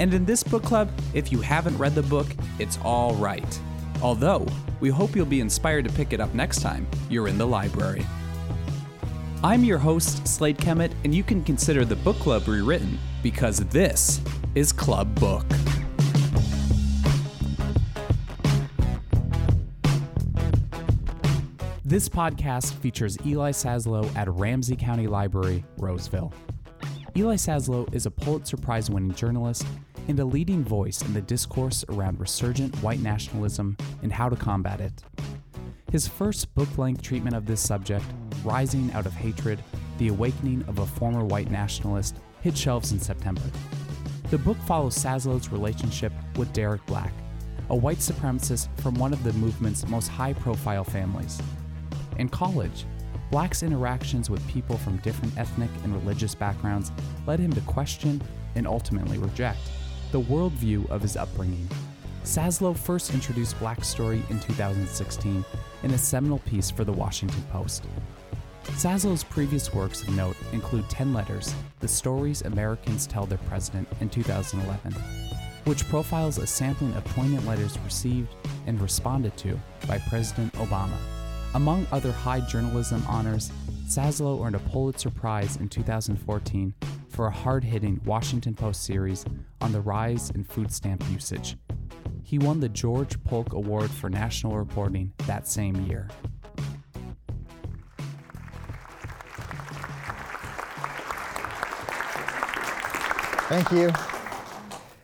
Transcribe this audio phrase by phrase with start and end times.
[0.00, 2.26] And in this book club, if you haven't read the book,
[2.58, 3.60] it's all right.
[4.00, 4.46] Although,
[4.80, 8.06] we hope you'll be inspired to pick it up next time you're in the library.
[9.44, 14.22] I'm your host, Slade Kemet, and you can consider the book club rewritten because this
[14.54, 15.44] is Club Book.
[21.84, 26.32] This podcast features Eli Saslow at Ramsey County Library, Roseville.
[27.16, 29.66] Eli Saslow is a Pulitzer Prize winning journalist
[30.10, 34.80] and a leading voice in the discourse around resurgent white nationalism and how to combat
[34.80, 35.04] it.
[35.92, 38.04] His first book length treatment of this subject,
[38.42, 39.62] Rising Out of Hatred
[39.98, 43.44] The Awakening of a Former White Nationalist, hit shelves in September.
[44.30, 47.12] The book follows Saslow's relationship with Derek Black,
[47.68, 51.40] a white supremacist from one of the movement's most high profile families.
[52.18, 52.84] In college,
[53.30, 56.90] Black's interactions with people from different ethnic and religious backgrounds
[57.28, 58.20] led him to question
[58.56, 59.60] and ultimately reject
[60.12, 61.68] the worldview of his upbringing.
[62.24, 65.44] Saslow first introduced Black story in 2016
[65.82, 67.84] in a seminal piece for the Washington Post.
[68.64, 74.08] Saslow's previous works of note include 10 Letters, The Stories Americans Tell Their President in
[74.10, 74.92] 2011,
[75.64, 78.34] which profiles a sampling of poignant letters received
[78.66, 80.96] and responded to by President Obama.
[81.54, 83.50] Among other high journalism honors,
[83.86, 86.74] Saslow earned a Pulitzer Prize in 2014
[87.10, 89.24] for a hard hitting Washington Post series
[89.60, 91.56] on the rise in food stamp usage.
[92.22, 96.08] He won the George Polk Award for National Reporting that same year.
[103.48, 103.90] Thank you.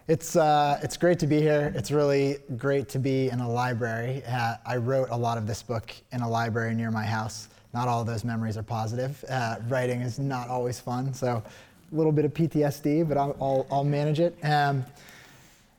[0.07, 1.73] It's, uh, it's great to be here.
[1.75, 4.23] It's really great to be in a library.
[4.25, 7.49] Uh, I wrote a lot of this book in a library near my house.
[7.75, 9.25] Not all of those memories are positive.
[9.29, 11.43] Uh, writing is not always fun, so
[11.93, 14.37] little bit of PTSD, but I'll, I'll, I'll manage it.
[14.43, 14.85] Um,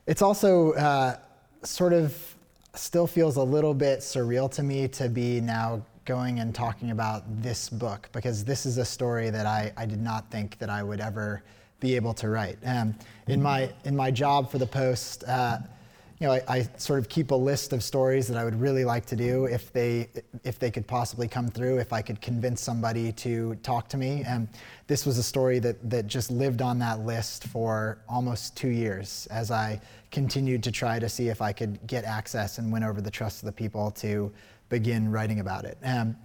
[0.06, 1.16] it's also uh,
[1.62, 2.16] sort of
[2.74, 7.22] still feels a little bit surreal to me to be now going and talking about
[7.42, 10.82] this book because this is a story that I, I did not think that I
[10.82, 11.42] would ever
[11.80, 12.58] be able to write.
[12.64, 12.94] Um,
[13.26, 15.58] in my in my job for the Post, uh,
[16.20, 18.84] you know, I, I, sort of keep a list of stories that I would really
[18.84, 20.08] like to do if they
[20.42, 21.78] if they could possibly come through.
[21.78, 24.48] If I could convince somebody to talk to me, and
[24.88, 29.28] this was a story that that just lived on that list for almost two years
[29.30, 29.80] as I
[30.10, 33.42] continued to try to see if I could get access and win over the trust
[33.42, 34.32] of the people to
[34.70, 35.78] begin writing about it.
[35.84, 36.16] Um,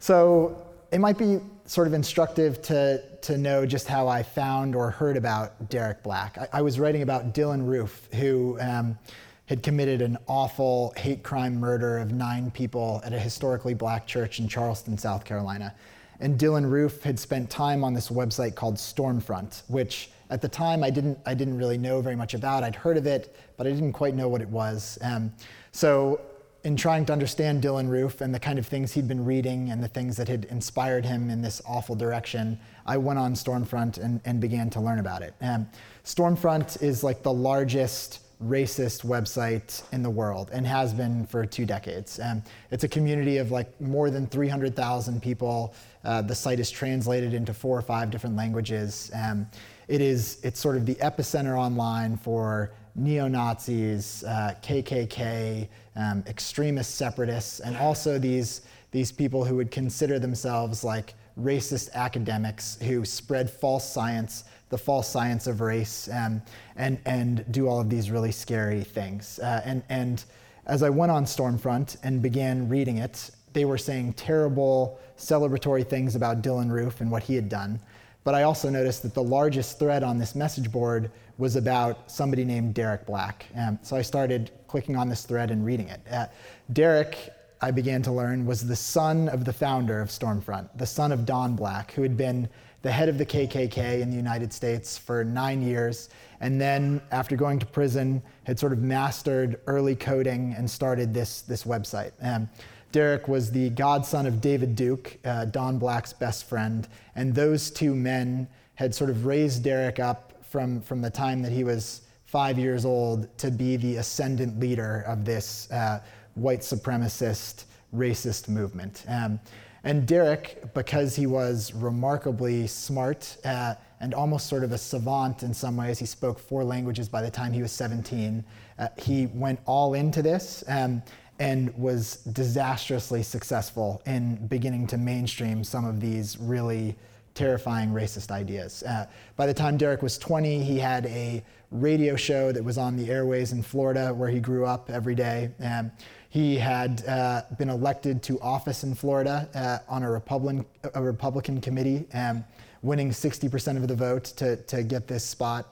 [0.00, 4.90] so it might be sort of instructive to, to know just how I found or
[4.90, 6.36] heard about Derek Black.
[6.36, 8.98] I, I was writing about Dylann Roof, who um,
[9.46, 14.40] had committed an awful hate crime murder of nine people at a historically black church
[14.40, 15.74] in Charleston, South Carolina.
[16.18, 20.84] And Dylann Roof had spent time on this website called Stormfront, which at the time
[20.84, 22.62] I didn't, I didn't really know very much about.
[22.62, 24.98] I'd heard of it, but I didn't quite know what it was.
[25.02, 25.32] Um,
[25.72, 26.20] so
[26.62, 29.82] in trying to understand Dylann Roof and the kind of things he'd been reading and
[29.82, 34.20] the things that had inspired him in this awful direction, I went on Stormfront and,
[34.24, 35.34] and began to learn about it.
[35.40, 35.68] Um,
[36.04, 41.66] Stormfront is like the largest racist website in the world and has been for two
[41.66, 42.18] decades.
[42.20, 45.74] Um, it's a community of like more than 300,000 people.
[46.04, 49.10] Uh, the site is translated into four or five different languages.
[49.14, 49.46] Um,
[49.88, 56.94] it is, it's sort of the epicenter online for neo Nazis, uh, KKK, um, extremist
[56.96, 63.48] separatists, and also these, these people who would consider themselves like racist academics who spread
[63.48, 66.42] false science, the false science of race, um,
[66.76, 69.38] and, and do all of these really scary things.
[69.38, 70.24] Uh, and, and
[70.66, 76.14] as I went on Stormfront and began reading it, they were saying terrible celebratory things
[76.14, 77.80] about Dylann Roof and what he had done.
[78.22, 82.44] But I also noticed that the largest thread on this message board was about somebody
[82.44, 83.46] named Derek Black.
[83.56, 86.00] Um, so I started clicking on this thread and reading it.
[86.10, 86.26] Uh,
[86.72, 87.30] Derek,
[87.62, 91.24] I began to learn, was the son of the founder of Stormfront, the son of
[91.24, 92.48] Don Black, who had been
[92.82, 96.08] the head of the KKK in the United States for nine years,
[96.40, 101.42] and then after going to prison, had sort of mastered early coding and started this,
[101.42, 102.12] this website.
[102.22, 102.48] Um,
[102.92, 107.94] Derek was the godson of David Duke, uh, Don Black's best friend, and those two
[107.94, 112.58] men had sort of raised Derek up from, from the time that he was five
[112.58, 116.00] years old to be the ascendant leader of this uh,
[116.34, 117.64] white supremacist,
[117.94, 119.04] racist movement.
[119.08, 119.40] Um,
[119.82, 125.54] and Derek, because he was remarkably smart uh, and almost sort of a savant in
[125.54, 128.44] some ways, he spoke four languages by the time he was 17.
[128.78, 131.02] Uh, he went all into this um,
[131.40, 136.94] and was disastrously successful in beginning to mainstream some of these really
[137.34, 138.82] terrifying racist ideas.
[138.82, 139.06] Uh,
[139.36, 143.10] by the time Derek was 20, he had a radio show that was on the
[143.10, 145.50] airways in Florida where he grew up every day.
[145.64, 145.90] Um,
[146.28, 151.60] he had uh, been elected to office in Florida uh, on a Republican, a Republican
[151.60, 152.44] committee, um,
[152.82, 155.68] winning 60% of the vote to, to get this spot.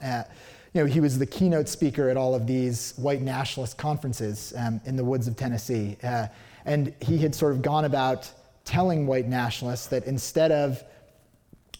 [0.74, 4.80] You know, he was the keynote speaker at all of these white nationalist conferences um,
[4.84, 5.96] in the woods of Tennessee.
[6.02, 6.26] Uh,
[6.64, 8.30] and he had sort of gone about
[8.64, 10.84] telling white nationalists that instead of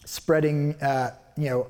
[0.05, 1.67] spreading, uh, you know,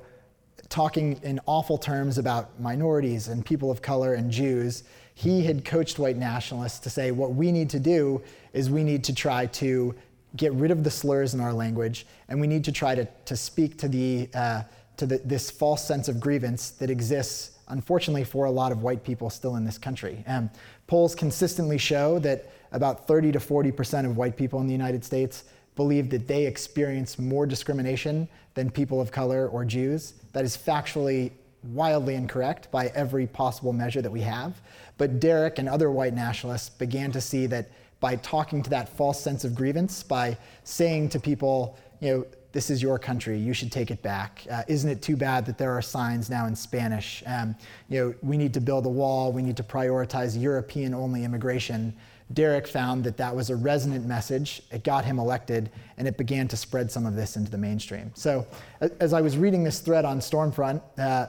[0.70, 4.84] talking in awful terms about minorities and people of color and Jews,
[5.14, 8.22] he had coached white nationalists to say what we need to do
[8.54, 9.94] is we need to try to
[10.36, 13.36] get rid of the slurs in our language and we need to try to, to
[13.36, 14.62] speak to, the, uh,
[15.00, 19.02] to the, this false sense of grievance that exists unfortunately for a lot of white
[19.02, 20.48] people still in this country um,
[20.86, 25.04] polls consistently show that about 30 to 40 percent of white people in the united
[25.04, 25.44] states
[25.76, 31.32] believe that they experience more discrimination than people of color or jews that is factually
[31.62, 34.60] wildly incorrect by every possible measure that we have.
[34.98, 37.70] But Derek and other white nationalists began to see that
[38.00, 42.70] by talking to that false sense of grievance, by saying to people, you know, this
[42.70, 44.44] is your country, you should take it back.
[44.50, 47.22] Uh, isn't it too bad that there are signs now in Spanish?
[47.26, 47.54] Um,
[47.88, 51.94] you know, we need to build a wall, we need to prioritize European only immigration.
[52.32, 54.62] Derek found that that was a resonant message.
[54.70, 58.12] It got him elected, and it began to spread some of this into the mainstream.
[58.14, 58.46] So,
[59.00, 61.26] as I was reading this thread on Stormfront, uh,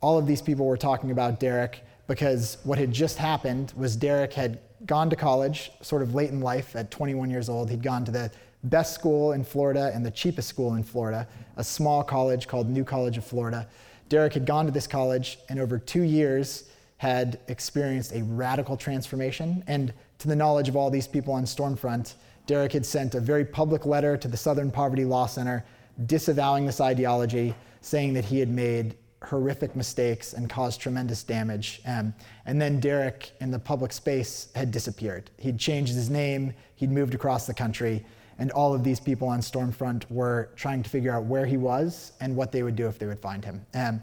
[0.00, 4.32] all of these people were talking about Derek because what had just happened was Derek
[4.32, 7.68] had gone to college sort of late in life at 21 years old.
[7.68, 8.30] He'd gone to the
[8.64, 11.26] best school in Florida and the cheapest school in Florida,
[11.56, 13.66] a small college called New College of Florida.
[14.08, 16.64] Derek had gone to this college and over two years
[16.98, 19.62] had experienced a radical transformation.
[19.66, 22.14] And to the knowledge of all these people on Stormfront,
[22.46, 25.64] Derek had sent a very public letter to the Southern Poverty Law Center
[26.06, 31.80] disavowing this ideology, saying that he had made horrific mistakes and caused tremendous damage.
[31.86, 32.14] Um,
[32.46, 35.30] and then Derek, in the public space, had disappeared.
[35.38, 38.04] He'd changed his name, he'd moved across the country,
[38.38, 42.12] and all of these people on Stormfront were trying to figure out where he was
[42.20, 43.64] and what they would do if they would find him.
[43.74, 44.00] Um,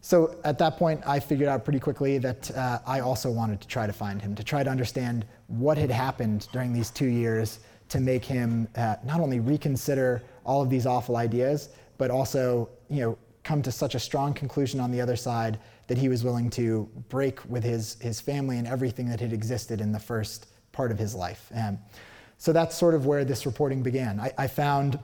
[0.00, 3.68] so at that point, I figured out pretty quickly that uh, I also wanted to
[3.68, 7.60] try to find him, to try to understand what had happened during these two years
[7.88, 13.00] to make him uh, not only reconsider all of these awful ideas, but also, you
[13.00, 16.50] know, come to such a strong conclusion on the other side that he was willing
[16.50, 20.92] to break with his, his family and everything that had existed in the first part
[20.92, 21.50] of his life.
[21.54, 21.78] And
[22.38, 24.20] so that's sort of where this reporting began.
[24.20, 24.98] I, I found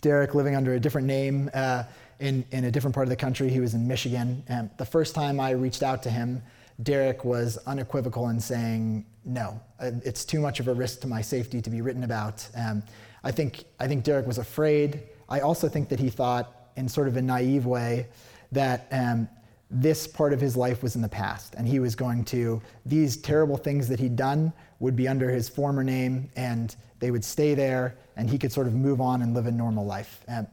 [0.00, 1.84] Derek living under a different name uh,
[2.18, 3.48] in, in a different part of the country.
[3.48, 4.42] He was in Michigan.
[4.48, 6.42] And the first time I reached out to him,
[6.82, 11.22] Derek was unequivocal in saying, no, uh, it's too much of a risk to my
[11.22, 12.46] safety to be written about.
[12.56, 12.82] Um,
[13.22, 15.02] I, think, I think Derek was afraid.
[15.28, 18.08] I also think that he thought in sort of a naive way
[18.50, 19.28] that um,
[19.70, 23.16] this part of his life was in the past and he was going to, these
[23.16, 27.54] terrible things that he'd done would be under his former name and they would stay
[27.54, 30.24] there and he could sort of move on and live a normal life.
[30.26, 30.48] Um,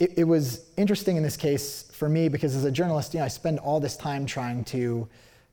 [0.00, 3.26] it, it, was interesting in this case for me because as a journalist, you know,
[3.26, 5.08] I spend all this time trying to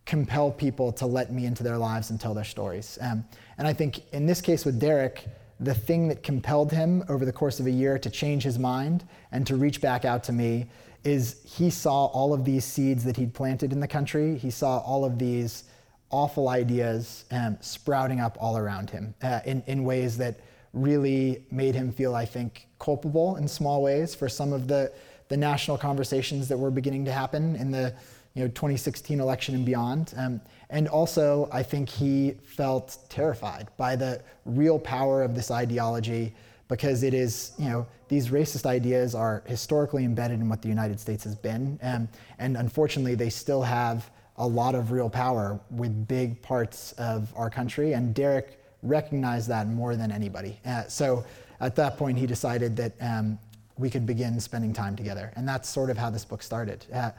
[0.07, 2.97] compel people to let me into their lives and tell their stories.
[3.01, 3.23] Um,
[3.59, 5.27] and I think in this case with Derek,
[5.59, 9.07] the thing that compelled him over the course of a year to change his mind
[9.31, 10.67] and to reach back out to me
[11.03, 14.37] is he saw all of these seeds that he'd planted in the country.
[14.37, 15.65] He saw all of these
[16.09, 20.39] awful ideas um, sprouting up all around him uh, in, in ways that
[20.73, 24.91] really made him feel, I think, culpable in small ways for some of the,
[25.27, 27.93] the national conversations that were beginning to happen in the
[28.35, 30.13] you know, 2016 election and beyond.
[30.15, 36.33] Um, and also, I think he felt terrified by the real power of this ideology
[36.67, 40.99] because it is, you know, these racist ideas are historically embedded in what the United
[40.99, 41.79] States has been.
[41.81, 42.07] Um,
[42.39, 47.49] and unfortunately, they still have a lot of real power with big parts of our
[47.49, 47.93] country.
[47.93, 50.59] And Derek recognized that more than anybody.
[50.65, 51.25] Uh, so
[51.59, 53.39] at that point, he decided that um,
[53.77, 55.31] we could begin spending time together.
[55.35, 56.85] And that's sort of how this book started.
[56.93, 57.11] Uh,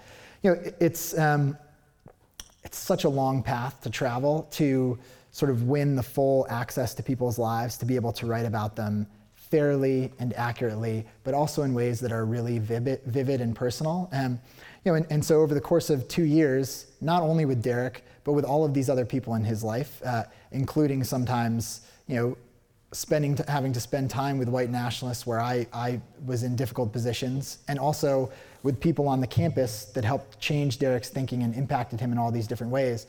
[0.43, 1.59] you know, it's, um,
[2.65, 4.99] it's such a long path to travel to
[5.33, 8.77] sort of win the full access to people's lives, to be able to write about
[8.77, 14.09] them fairly and accurately, but also in ways that are really vivid, vivid and personal.
[14.13, 14.41] Um,
[14.85, 18.05] you know, and, and, so over the course of two years, not only with Derek,
[18.25, 22.37] but with all of these other people in his life, uh, including sometimes, you know,
[22.93, 26.93] spending to, having to spend time with white nationalists where I, I was in difficult
[26.93, 28.31] positions, and also
[28.63, 32.33] with people on the campus that helped change Derek's thinking and impacted him in all
[32.33, 33.07] these different ways.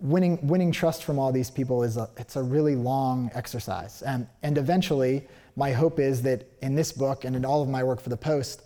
[0.00, 4.02] Winning, winning trust from all these people is a, it's a really long exercise.
[4.02, 7.82] and and eventually, my hope is that in this book and in all of my
[7.82, 8.62] work for the Post,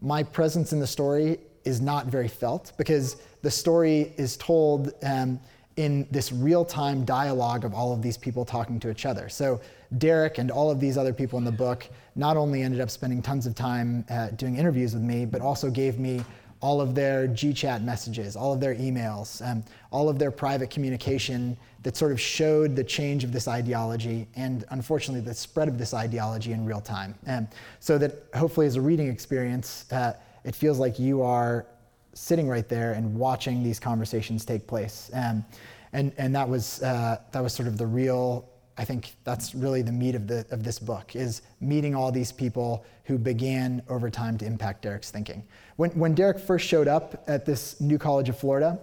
[0.00, 5.40] my presence in the story is not very felt because the story is told um,
[5.76, 9.28] in this real time dialogue of all of these people talking to each other.
[9.28, 9.60] So,
[9.98, 13.20] Derek and all of these other people in the book not only ended up spending
[13.20, 16.24] tons of time uh, doing interviews with me, but also gave me
[16.62, 21.56] all of their GChat messages, all of their emails, um, all of their private communication
[21.82, 25.92] that sort of showed the change of this ideology and unfortunately the spread of this
[25.92, 27.14] ideology in real time.
[27.26, 27.48] Um,
[27.80, 30.12] so that hopefully, as a reading experience, uh,
[30.44, 31.66] it feels like you are
[32.14, 35.10] sitting right there and watching these conversations take place.
[35.14, 35.44] Um,
[35.92, 38.48] and and that was uh, that was sort of the real.
[38.78, 42.32] I think that's really the meat of the of this book is meeting all these
[42.32, 45.44] people who began over time to impact Derek's thinking.
[45.76, 48.78] When when Derek first showed up at this new college of Florida,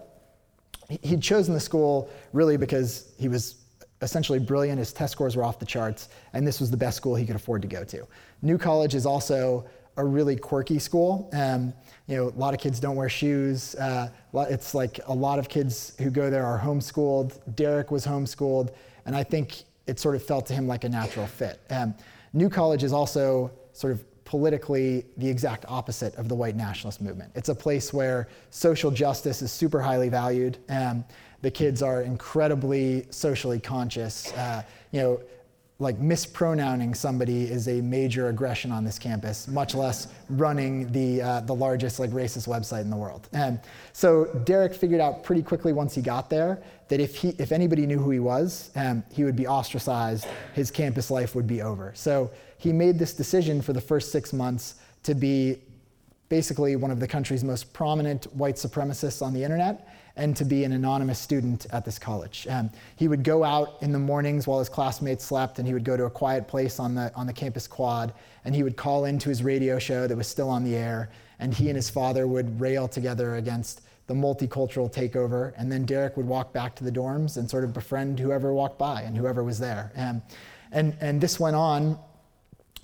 [1.02, 3.56] he'd chosen the school really because he was
[4.02, 4.80] essentially brilliant.
[4.80, 7.36] His test scores were off the charts, and this was the best school he could
[7.36, 8.08] afford to go to.
[8.42, 9.66] New College is also
[10.00, 11.30] a really quirky school.
[11.34, 11.74] Um,
[12.08, 13.76] you know, a lot of kids don't wear shoes.
[13.76, 17.38] Uh, it's like a lot of kids who go there are homeschooled.
[17.56, 18.74] Derek was homeschooled,
[19.06, 21.60] and I think it sort of felt to him like a natural fit.
[21.70, 21.94] Um,
[22.34, 27.32] New College is also sort of politically the exact opposite of the white nationalist movement.
[27.36, 30.60] It's a place where social justice is super highly valued.
[30.70, 31.04] Um,
[31.42, 34.32] the kids are incredibly socially conscious.
[34.34, 35.22] Uh, you know,
[35.82, 41.40] like mispronouncing somebody is a major aggression on this campus, much less running the, uh,
[41.42, 43.30] the largest like racist website in the world.
[43.32, 43.62] And
[43.94, 47.86] so Derek figured out pretty quickly once he got there that if, he, if anybody
[47.86, 51.94] knew who he was, um, he would be ostracized, his campus life would be over.
[51.96, 55.62] So he made this decision for the first six months to be
[56.28, 60.64] basically one of the country's most prominent white supremacists on the internet and to be
[60.64, 62.48] an anonymous student at this college.
[62.50, 65.84] Um, he would go out in the mornings while his classmates slept, and he would
[65.84, 68.14] go to a quiet place on the, on the campus quad,
[68.46, 71.54] and he would call into his radio show that was still on the air, and
[71.54, 76.26] he and his father would rail together against the multicultural takeover, and then Derek would
[76.26, 79.60] walk back to the dorms and sort of befriend whoever walked by and whoever was
[79.60, 79.92] there.
[79.96, 80.24] Um,
[80.72, 82.00] and, and this went on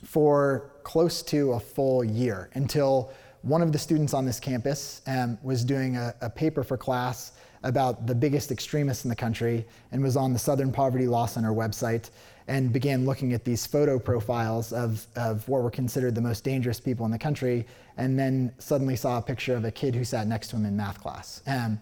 [0.04, 3.12] for close to a full year until
[3.46, 7.34] one of the students on this campus um, was doing a, a, paper for class
[7.62, 11.52] about the biggest extremists in the country and was on the Southern Poverty Law Center
[11.52, 12.10] website
[12.48, 16.80] and began looking at these photo profiles of, of what were considered the most dangerous
[16.80, 20.26] people in the country and then suddenly saw a picture of a kid who sat
[20.26, 21.44] next to him in math class.
[21.46, 21.80] Um,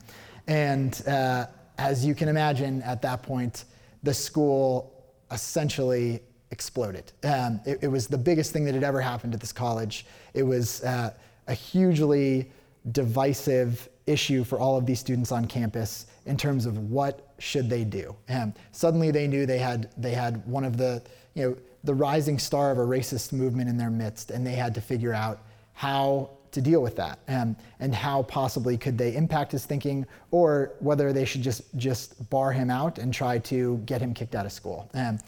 [0.48, 1.46] and uh,
[1.77, 3.63] as you can imagine, at that point,
[4.03, 4.93] the school
[5.32, 7.12] essentially exploded.
[7.24, 10.05] Um, it, it, was the biggest thing that had ever happened at this college.
[10.34, 11.13] It was uh,
[11.47, 12.51] a hugely
[12.91, 17.83] divisive issue for all of these students on campus in terms of what should they
[17.83, 18.15] do.
[18.27, 21.01] And suddenly they knew they had they had one of the
[21.33, 24.73] you know the rising star of a racist movement in their midst, and they had
[24.75, 25.39] to figure out
[25.73, 30.71] how to deal with that and, and how possibly could they impact his thinking or
[30.79, 34.45] whether they should just just bar him out and try to get him kicked out
[34.45, 34.89] of school.
[34.93, 35.19] And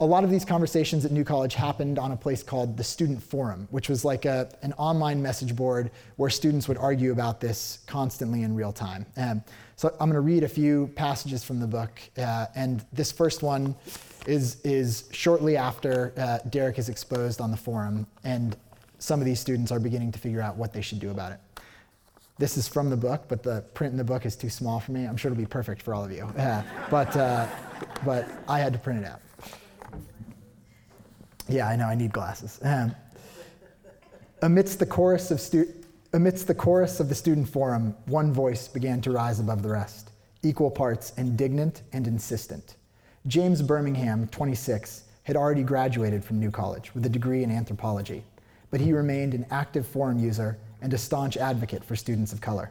[0.00, 3.22] a lot of these conversations at New College happened on a place called the Student
[3.22, 7.78] Forum, which was like a, an online message board where students would argue about this
[7.86, 9.06] constantly in real time.
[9.16, 9.42] Um,
[9.76, 13.42] so I'm going to read a few passages from the book, uh, and this first
[13.42, 13.76] one
[14.26, 18.56] is, is shortly after uh, Derek is exposed on the forum, and
[18.98, 21.40] some of these students are beginning to figure out what they should do about it.
[22.36, 24.90] This is from the book, but the print in the book is too small for
[24.90, 25.04] me.
[25.04, 26.24] I'm sure it'll be perfect for all of you.
[26.24, 27.46] Uh, but, uh,
[28.04, 29.20] but I had to print it out.
[31.48, 32.58] Yeah, I know, I need glasses.
[32.62, 32.94] Um,
[34.42, 35.72] amidst, the chorus of stu-
[36.12, 40.10] amidst the chorus of the student forum, one voice began to rise above the rest,
[40.42, 42.76] equal parts indignant and insistent.
[43.26, 48.22] James Birmingham, 26, had already graduated from New College with a degree in anthropology,
[48.70, 52.70] but he remained an active forum user and a staunch advocate for students of color.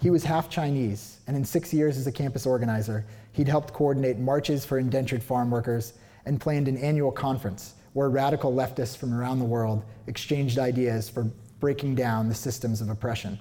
[0.00, 4.18] He was half Chinese, and in six years as a campus organizer, he'd helped coordinate
[4.18, 9.40] marches for indentured farm workers and planned an annual conference where radical leftists from around
[9.40, 11.24] the world exchanged ideas for
[11.58, 13.36] breaking down the systems of oppression.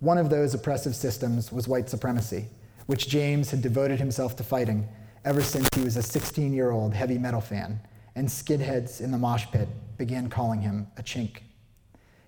[0.00, 2.46] One of those oppressive systems was white supremacy,
[2.86, 4.88] which James had devoted himself to fighting
[5.24, 7.78] ever since he was a 16 year old heavy metal fan
[8.16, 11.42] and skinheads in the mosh pit began calling him a chink.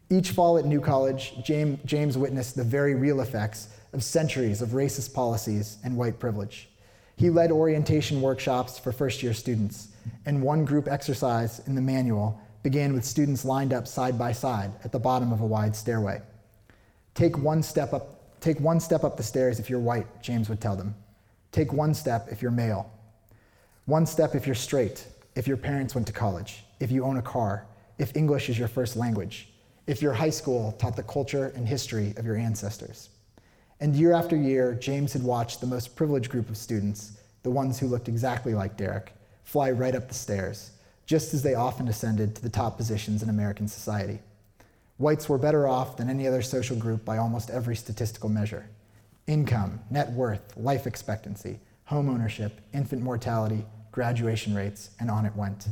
[0.08, 5.12] Each fall at New College, James witnessed the very real effects of centuries of racist
[5.14, 6.68] policies and white privilege.
[7.16, 9.88] He led orientation workshops for first year students,
[10.26, 14.70] and one group exercise in the manual began with students lined up side by side
[14.84, 16.20] at the bottom of a wide stairway.
[17.14, 20.60] Take one step up, take one step up the stairs if you're white, James would
[20.60, 20.94] tell them.
[21.52, 22.90] Take one step if you're male.
[23.86, 27.22] One step if you're straight, if your parents went to college, if you own a
[27.22, 27.66] car,
[27.98, 29.48] if English is your first language,
[29.86, 33.08] if your high school taught the culture and history of your ancestors.
[33.80, 37.78] And year after year, James had watched the most privileged group of students, the ones
[37.78, 39.12] who looked exactly like Derek,
[39.50, 40.70] fly right up the stairs,
[41.06, 44.20] just as they often ascended to the top positions in American society.
[44.96, 48.66] Whites were better off than any other social group by almost every statistical measure
[49.26, 55.66] income, net worth, life expectancy, home ownership, infant mortality, graduation rates, and on it went.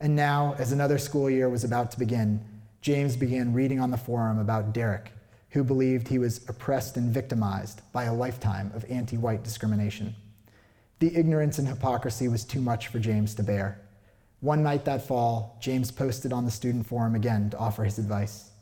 [0.00, 2.44] And now, as another school year was about to begin,
[2.80, 5.12] James began reading on the forum about Derek,
[5.50, 10.16] who believed he was oppressed and victimized by a lifetime of anti white discrimination.
[11.04, 13.78] The ignorance and hypocrisy was too much for James to bear.
[14.40, 18.52] One night that fall, James posted on the student forum again to offer his advice.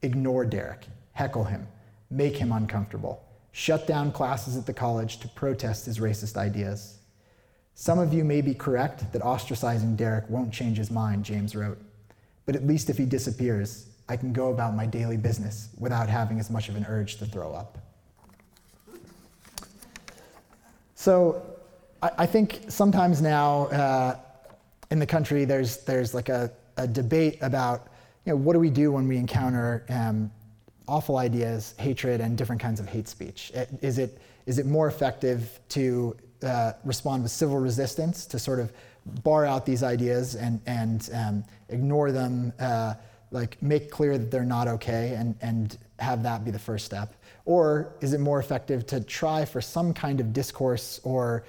[0.00, 1.68] Ignore Derek, heckle him,
[2.08, 6.96] make him uncomfortable, shut down classes at the college to protest his racist ideas.
[7.74, 11.78] Some of you may be correct that ostracizing Derek won't change his mind, James wrote.
[12.46, 16.40] But at least if he disappears, I can go about my daily business without having
[16.40, 17.76] as much of an urge to throw up.
[20.94, 21.51] So
[22.02, 24.16] I, I think sometimes now uh,
[24.90, 27.88] in the country there's, there's like a, a, debate about
[28.26, 30.30] you know, what do we do when we encounter um,
[30.88, 33.52] awful ideas, hatred, and different kinds of hate speech?
[33.80, 38.72] Is it, is it more effective to uh, respond with civil resistance to sort of
[39.22, 42.94] bar out these ideas and, and um, ignore them, uh,
[43.30, 47.14] like make clear that they're not okay and, and have that be the first step?
[47.44, 51.44] Or is it more effective to try for some kind of discourse or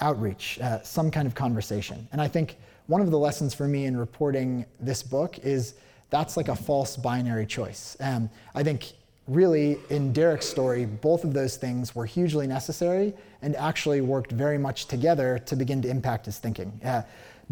[0.00, 2.06] outreach, uh, some kind of conversation?
[2.12, 2.56] And I think
[2.86, 5.74] one of the lessons for me in reporting this book is
[6.10, 7.96] that's like a false binary choice.
[8.00, 8.92] Um, I think
[9.26, 14.58] really, in Derek's story, both of those things were hugely necessary and actually worked very
[14.58, 16.80] much together to begin to impact his thinking.
[16.84, 17.02] Uh,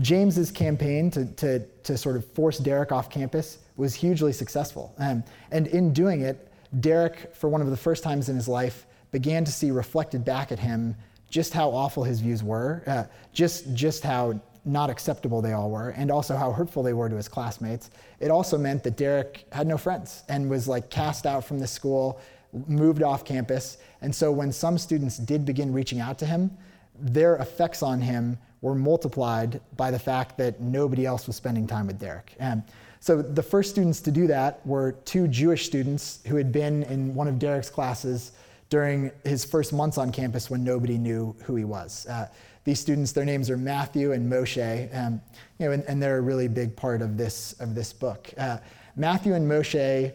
[0.00, 4.94] James's campaign to, to, to sort of force Derek off campus was hugely successful.
[4.98, 8.86] Um, and in doing it, Derek, for one of the first times in his life,
[9.12, 10.94] began to see reflected back at him
[11.28, 15.90] just how awful his views were, uh, just, just how not acceptable they all were,
[15.90, 17.90] and also how hurtful they were to his classmates.
[18.18, 21.66] It also meant that Derek had no friends and was like cast out from the
[21.66, 22.20] school,
[22.66, 23.78] moved off campus.
[24.02, 26.50] And so when some students did begin reaching out to him,
[26.98, 31.86] their effects on him were multiplied by the fact that nobody else was spending time
[31.86, 32.34] with Derek.
[32.40, 32.62] And
[33.00, 37.14] so the first students to do that were two Jewish students who had been in
[37.14, 38.32] one of Derek's classes
[38.68, 42.06] during his first months on campus when nobody knew who he was.
[42.06, 42.28] Uh,
[42.64, 45.20] these students, their names are Matthew and Moshe, um,
[45.58, 48.28] you know, and, and, they're a really big part of this, of this book.
[48.36, 48.58] Uh,
[48.96, 50.12] Matthew and Moshe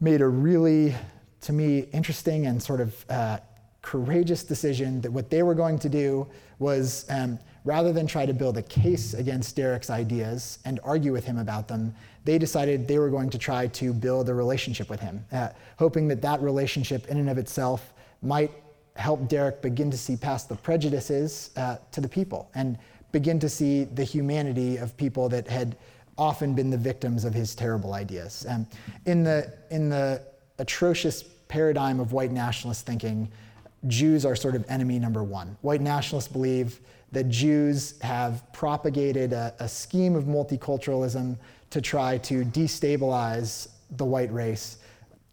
[0.00, 0.94] made a really,
[1.40, 3.38] to me, interesting and sort of uh,
[3.80, 6.26] courageous decision that what they were going to do
[6.58, 11.24] was um, rather than try to build a case against Derek's ideas and argue with
[11.24, 15.00] him about them, they decided they were going to try to build a relationship with
[15.00, 18.50] him, uh, hoping that that relationship in and of itself might
[18.94, 22.78] help Derek begin to see past the prejudices uh, to the people and
[23.10, 25.76] begin to see the humanity of people that had
[26.18, 28.46] often been the victims of his terrible ideas.
[28.48, 28.66] Um,
[29.06, 30.22] in, the, in the
[30.58, 33.30] atrocious paradigm of white nationalist thinking,
[33.88, 35.56] Jews are sort of enemy number one.
[35.62, 36.80] White nationalists believe
[37.10, 41.36] that Jews have propagated a, a scheme of multiculturalism
[41.72, 44.78] to try to destabilize the white race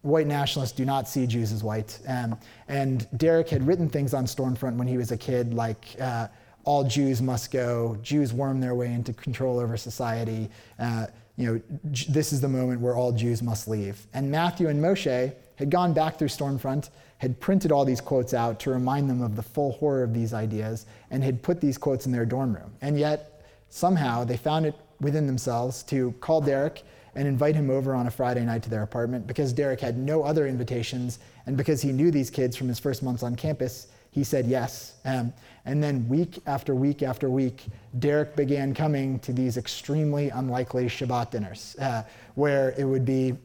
[0.02, 1.98] white nationalists do not see Jews as white.
[2.08, 6.28] Um, and Derek had written things on Stormfront when he was a kid, like uh,
[6.64, 10.48] all Jews must go, Jews worm their way into control over society.
[10.78, 11.60] Uh, you know,
[12.08, 14.06] this is the moment where all Jews must leave.
[14.12, 18.58] And Matthew and Moshe had gone back through Stormfront, had printed all these quotes out
[18.60, 22.06] to remind them of the full horror of these ideas, and had put these quotes
[22.06, 22.72] in their dorm room.
[22.80, 26.82] And yet, somehow, they found it within themselves to call Derek
[27.14, 30.22] and invite him over on a Friday night to their apartment because Derek had no
[30.22, 33.88] other invitations and because he knew these kids from his first months on campus.
[34.12, 34.94] He said yes.
[35.04, 35.32] Um,
[35.64, 37.66] and then week after week after week,
[37.98, 42.02] Derek began coming to these extremely unlikely Shabbat dinners uh,
[42.34, 43.36] where it would be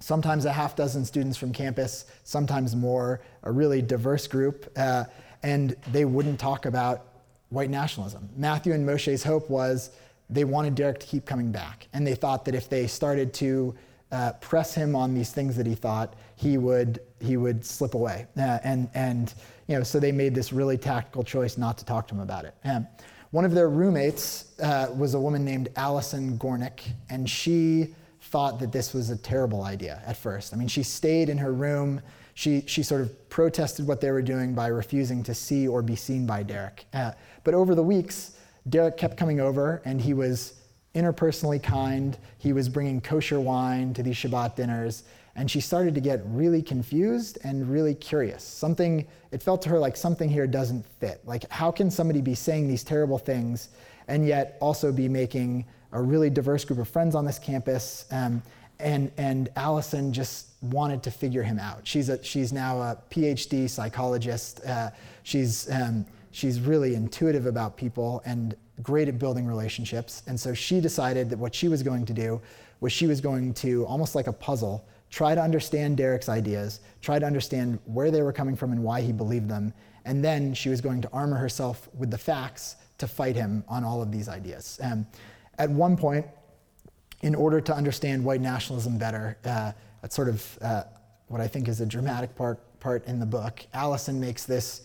[0.00, 5.04] sometimes a half dozen students from campus, sometimes more, a really diverse group, uh,
[5.42, 7.06] and they wouldn't talk about
[7.50, 8.28] white nationalism.
[8.36, 9.90] Matthew and Moshe's hope was
[10.30, 11.88] they wanted Derek to keep coming back.
[11.92, 13.74] And they thought that if they started to
[14.12, 18.26] uh, press him on these things that he thought, he would, he would slip away.
[18.36, 19.34] Uh, and, and
[19.66, 22.44] you know, so they made this really tactical choice not to talk to him about
[22.44, 22.54] it.
[22.64, 22.86] Um,
[23.30, 28.72] one of their roommates uh, was a woman named Allison Gornik, and she thought that
[28.72, 30.52] this was a terrible idea at first.
[30.52, 32.00] I mean, she stayed in her room.
[32.34, 35.94] She, she sort of protested what they were doing by refusing to see or be
[35.94, 36.86] seen by Derek.
[36.92, 37.12] Uh,
[37.44, 38.36] but over the weeks,
[38.70, 40.54] Derek kept coming over, and he was
[40.94, 42.16] interpersonally kind.
[42.38, 45.04] He was bringing kosher wine to these Shabbat dinners.
[45.36, 48.42] And she started to get really confused and really curious.
[48.42, 51.20] Something, it felt to her like something here doesn't fit.
[51.24, 53.68] Like, how can somebody be saying these terrible things
[54.08, 58.06] and yet also be making a really diverse group of friends on this campus?
[58.10, 58.42] Um,
[58.80, 61.86] and, and Allison just wanted to figure him out.
[61.86, 64.60] She's, a, she's now a PhD psychologist.
[64.66, 64.90] Uh,
[65.22, 70.22] she's, um, she's really intuitive about people and great at building relationships.
[70.26, 72.40] And so she decided that what she was going to do
[72.80, 77.18] was she was going to, almost like a puzzle, try to understand Derek's ideas, try
[77.18, 79.72] to understand where they were coming from and why he believed them.
[80.04, 83.84] And then she was going to armor herself with the facts to fight him on
[83.84, 84.78] all of these ideas.
[84.82, 85.06] Um,
[85.58, 86.26] at one point,
[87.22, 90.84] in order to understand white nationalism better, uh, that's sort of uh,
[91.28, 94.82] what I think is a dramatic part, part in the book, Allison makes this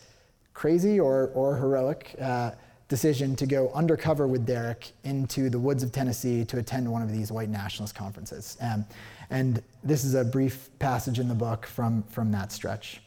[0.56, 2.52] crazy or, or heroic uh,
[2.88, 7.12] decision to go undercover with Derek into the woods of Tennessee to attend one of
[7.12, 8.58] these white nationalist conferences.
[8.62, 8.86] Um,
[9.30, 13.02] and this is a brief passage in the book from, from that stretch.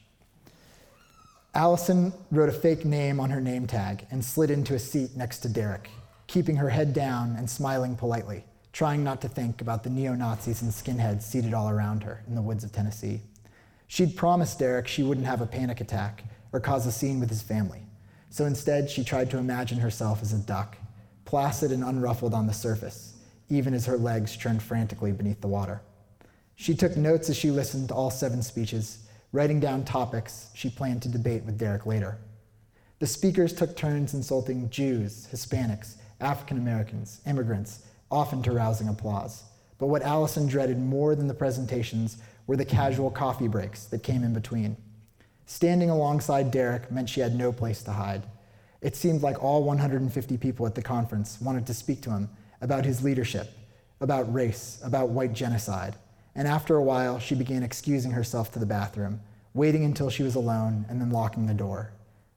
[1.55, 5.39] Allison wrote a fake name on her name tag and slid into a seat next
[5.39, 5.89] to Derek,
[6.27, 10.61] keeping her head down and smiling politely, trying not to think about the neo Nazis
[10.61, 13.23] and skinheads seated all around her in the woods of Tennessee.
[13.87, 17.43] She'd promised Derek she wouldn't have a panic attack or cause a scene with his
[17.43, 17.83] family.
[18.31, 20.77] So instead, she tried to imagine herself as a duck,
[21.25, 23.15] placid and unruffled on the surface,
[23.49, 25.81] even as her legs churned frantically beneath the water.
[26.55, 28.99] She took notes as she listened to all seven speeches,
[29.33, 32.19] writing down topics she planned to debate with Derek later.
[32.99, 39.45] The speakers took turns insulting Jews, Hispanics, African Americans, immigrants, often to rousing applause.
[39.79, 44.25] But what Allison dreaded more than the presentations were the casual coffee breaks that came
[44.25, 44.77] in between.
[45.51, 48.27] Standing alongside Derek meant she had no place to hide.
[48.83, 52.29] It seemed like all 150 people at the conference wanted to speak to him
[52.61, 53.51] about his leadership,
[53.99, 55.97] about race, about white genocide.
[56.35, 59.23] And after a while, she began excusing herself to the bathroom,
[59.55, 61.93] waiting until she was alone and then locking the door.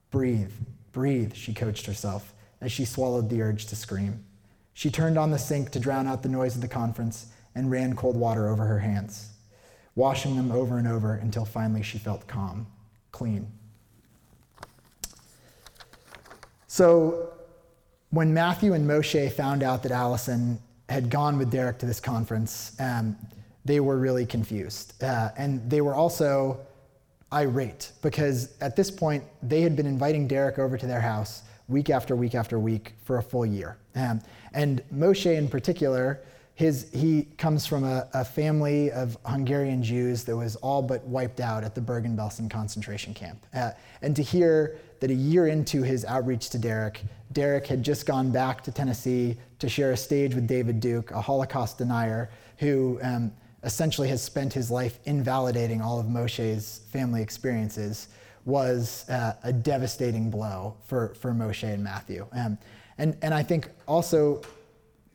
[0.09, 0.53] Breathe,
[0.93, 4.23] breathe, she coached herself as she swallowed the urge to scream.
[4.73, 7.93] She turned on the sink to drown out the noise of the conference and ran
[7.97, 9.31] cold water over her hands,
[9.95, 12.67] washing them over and over until finally she felt calm
[13.11, 13.47] clean.
[16.67, 17.33] So
[18.11, 22.75] when Matthew and Moshe found out that Allison had gone with Derek to this conference,
[22.79, 23.15] um,
[23.65, 25.01] they were really confused.
[25.03, 26.59] Uh, and they were also
[27.33, 31.89] irate because at this point, they had been inviting Derek over to their house week
[31.89, 33.77] after week after week for a full year.
[33.95, 34.21] Um,
[34.53, 36.19] and Moshe, in particular,
[36.55, 41.39] his, he comes from a, a, family of Hungarian Jews that was all but wiped
[41.39, 43.45] out at the Bergen-Belsen concentration camp.
[43.53, 48.05] Uh, and to hear that a year into his outreach to Derek, Derek had just
[48.05, 52.99] gone back to Tennessee to share a stage with David Duke, a Holocaust denier who
[53.01, 53.31] um,
[53.63, 58.09] essentially has spent his life invalidating all of Moshe's family experiences,
[58.45, 62.27] was uh, a devastating blow for, for Moshe and Matthew.
[62.33, 62.57] Um,
[62.97, 64.41] and, and I think also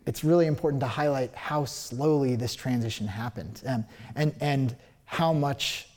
[0.07, 5.89] it's really important to highlight how slowly this transition happened um, and, and how much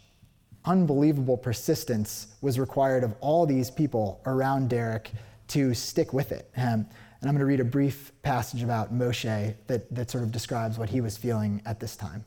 [0.65, 5.11] unbelievable persistence was required of all these people around Derek
[5.49, 6.49] to stick with it.
[6.57, 6.85] Um,
[7.21, 10.77] and I'm going to read a brief passage about Moshe that, that sort of describes
[10.77, 12.23] what he was feeling at this time.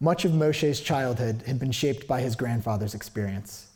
[0.00, 3.66] Much of Moshe's childhood had been shaped by his grandfather's experience.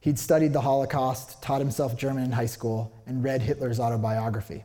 [0.00, 4.64] He'd studied the Holocaust, taught himself German in high school, and read Hitler's autobiography.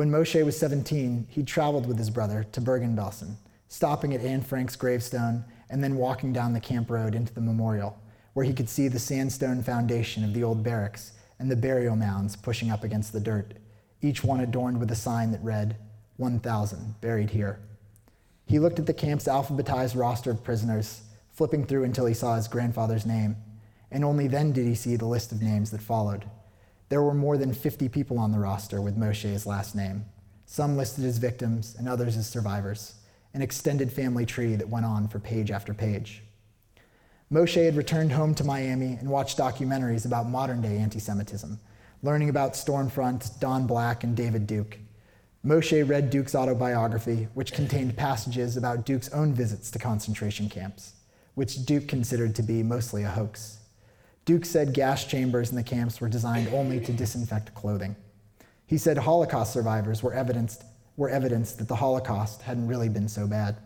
[0.00, 3.34] When Moshe was 17, he traveled with his brother to Bergen-Belsen,
[3.68, 7.98] stopping at Anne Frank's gravestone and then walking down the camp road into the memorial,
[8.32, 12.34] where he could see the sandstone foundation of the old barracks and the burial mounds
[12.34, 13.52] pushing up against the dirt,
[14.00, 15.76] each one adorned with a sign that read,
[16.16, 17.60] 1,000 buried here.
[18.46, 21.02] He looked at the camp's alphabetized roster of prisoners,
[21.34, 23.36] flipping through until he saw his grandfather's name,
[23.90, 26.24] and only then did he see the list of names that followed.
[26.90, 30.06] There were more than 50 people on the roster with Moshe's last name,
[30.44, 32.94] some listed as victims and others as survivors,
[33.32, 36.24] an extended family tree that went on for page after page.
[37.32, 41.60] Moshe had returned home to Miami and watched documentaries about modern day anti Semitism,
[42.02, 44.76] learning about Stormfront, Don Black, and David Duke.
[45.46, 50.94] Moshe read Duke's autobiography, which contained passages about Duke's own visits to concentration camps,
[51.36, 53.59] which Duke considered to be mostly a hoax.
[54.30, 57.96] Duke said gas chambers in the camps were designed only to disinfect clothing.
[58.64, 60.62] He said Holocaust survivors were evidenced,
[60.96, 63.56] were evidence that the Holocaust hadn't really been so bad.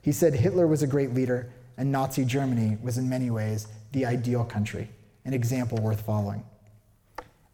[0.00, 4.04] He said Hitler was a great leader and Nazi Germany was in many ways the
[4.04, 4.90] ideal country,
[5.24, 6.42] an example worth following.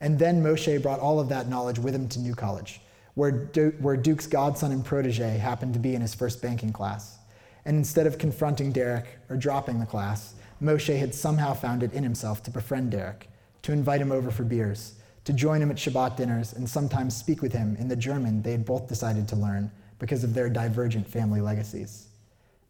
[0.00, 2.80] And then Moshe brought all of that knowledge with him to New College,
[3.12, 7.18] where, du- where Duke's godson and protege happened to be in his first banking class.
[7.66, 10.32] And instead of confronting Derek or dropping the class,
[10.62, 13.28] Moshe had somehow found it in himself to befriend Derek,
[13.62, 14.94] to invite him over for beers,
[15.24, 18.52] to join him at Shabbat dinners, and sometimes speak with him in the German they
[18.52, 22.08] had both decided to learn because of their divergent family legacies.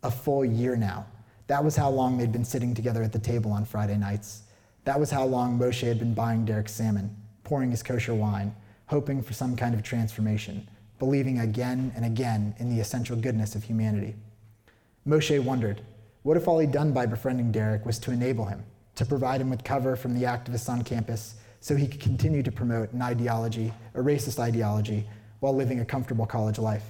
[0.03, 1.07] A full year now.
[1.47, 4.43] That was how long they'd been sitting together at the table on Friday nights.
[4.85, 8.55] That was how long Moshe had been buying Derek salmon, pouring his kosher wine,
[8.87, 13.65] hoping for some kind of transformation, believing again and again in the essential goodness of
[13.65, 14.15] humanity.
[15.07, 15.81] Moshe wondered
[16.29, 18.63] what if all he'd done by befriending Derek was to enable him,
[18.97, 22.53] to provide him with cover from the activists on campus so he could continue to
[22.53, 25.07] promote an ideology, a racist ideology,
[25.41, 26.85] while living a comfortable college life?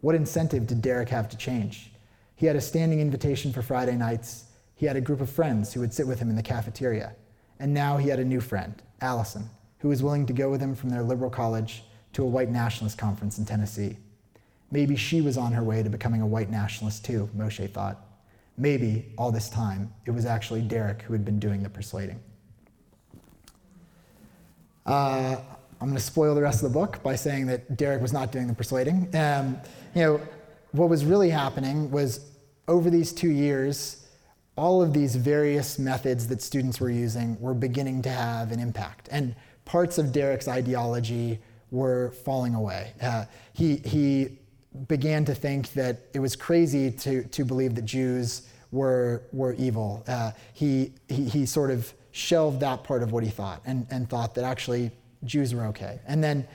[0.00, 1.90] What incentive did Derek have to change?
[2.36, 4.44] He had a standing invitation for Friday nights.
[4.76, 7.16] He had a group of friends who would sit with him in the cafeteria.
[7.58, 10.76] And now he had a new friend, Allison, who was willing to go with him
[10.76, 13.96] from their liberal college to a white nationalist conference in Tennessee.
[14.70, 18.04] Maybe she was on her way to becoming a white nationalist too, Moshe thought.
[18.58, 22.20] Maybe all this time it was actually Derek who had been doing the persuading.
[24.84, 25.36] Uh,
[25.80, 28.32] I'm going to spoil the rest of the book by saying that Derek was not
[28.32, 29.14] doing the persuading.
[29.14, 29.58] Um,
[29.94, 30.20] you know,
[30.72, 32.24] what was really happening was
[32.66, 34.06] over these two years,
[34.56, 39.08] all of these various methods that students were using were beginning to have an impact.
[39.12, 41.38] And parts of Derek's ideology
[41.70, 42.92] were falling away.
[43.00, 44.37] Uh, he, he
[44.86, 50.04] began to think that it was crazy to, to believe that Jews were, were evil.
[50.06, 54.08] Uh, he, he, he sort of shelved that part of what he thought and, and
[54.08, 54.90] thought that actually
[55.24, 56.00] Jews were okay.
[56.06, 56.46] And then,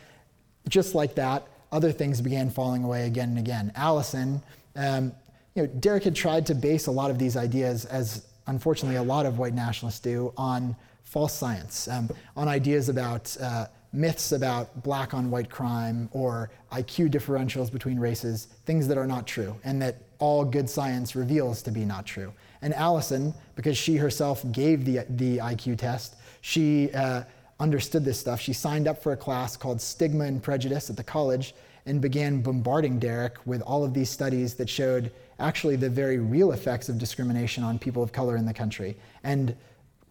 [0.70, 3.72] just like that, other things began falling away again and again.
[3.76, 4.42] Allison,
[4.76, 5.12] um,
[5.56, 9.04] you know, Derek had tried to base a lot of these ideas, as unfortunately a
[9.04, 14.84] lot of white nationalists do, on false science, um, on ideas about uh, myths about
[14.84, 19.82] black on white crime or IQ differentials between races, things that are not true, and
[19.82, 22.34] that all good science reveals to be not true.
[22.62, 27.24] And Allison, because she herself gave the, the IQ test, she uh,
[27.60, 28.40] understood this stuff.
[28.40, 31.54] She signed up for a class called Stigma and Prejudice at the college
[31.86, 36.54] and began bombarding Derek with all of these studies that showed actually the very real
[36.54, 38.96] effects of discrimination on people of color in the country.
[39.24, 39.56] And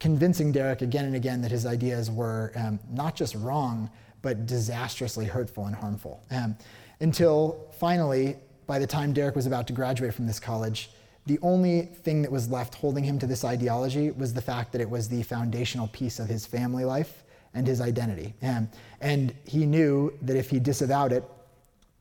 [0.02, 3.88] convincing Derek again and again that his ideas were um, not just wrong,
[4.20, 6.24] but disastrously hurtful and harmful.
[6.32, 6.56] Um,
[6.98, 8.36] until finally,
[8.66, 10.90] by the time Derek was about to graduate from this college,
[11.26, 14.80] the only thing that was left holding him to this ideology was the fact that
[14.80, 17.22] it was the foundational piece of his family life
[17.54, 18.34] and his identity.
[18.42, 18.68] Um,
[19.00, 21.22] and he knew that if he disavowed it,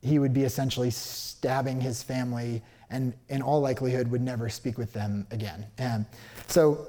[0.02, 4.92] he would be essentially stabbing his family and in all likelihood would never speak with
[4.92, 5.68] them again.
[5.78, 6.08] Um,
[6.48, 6.88] so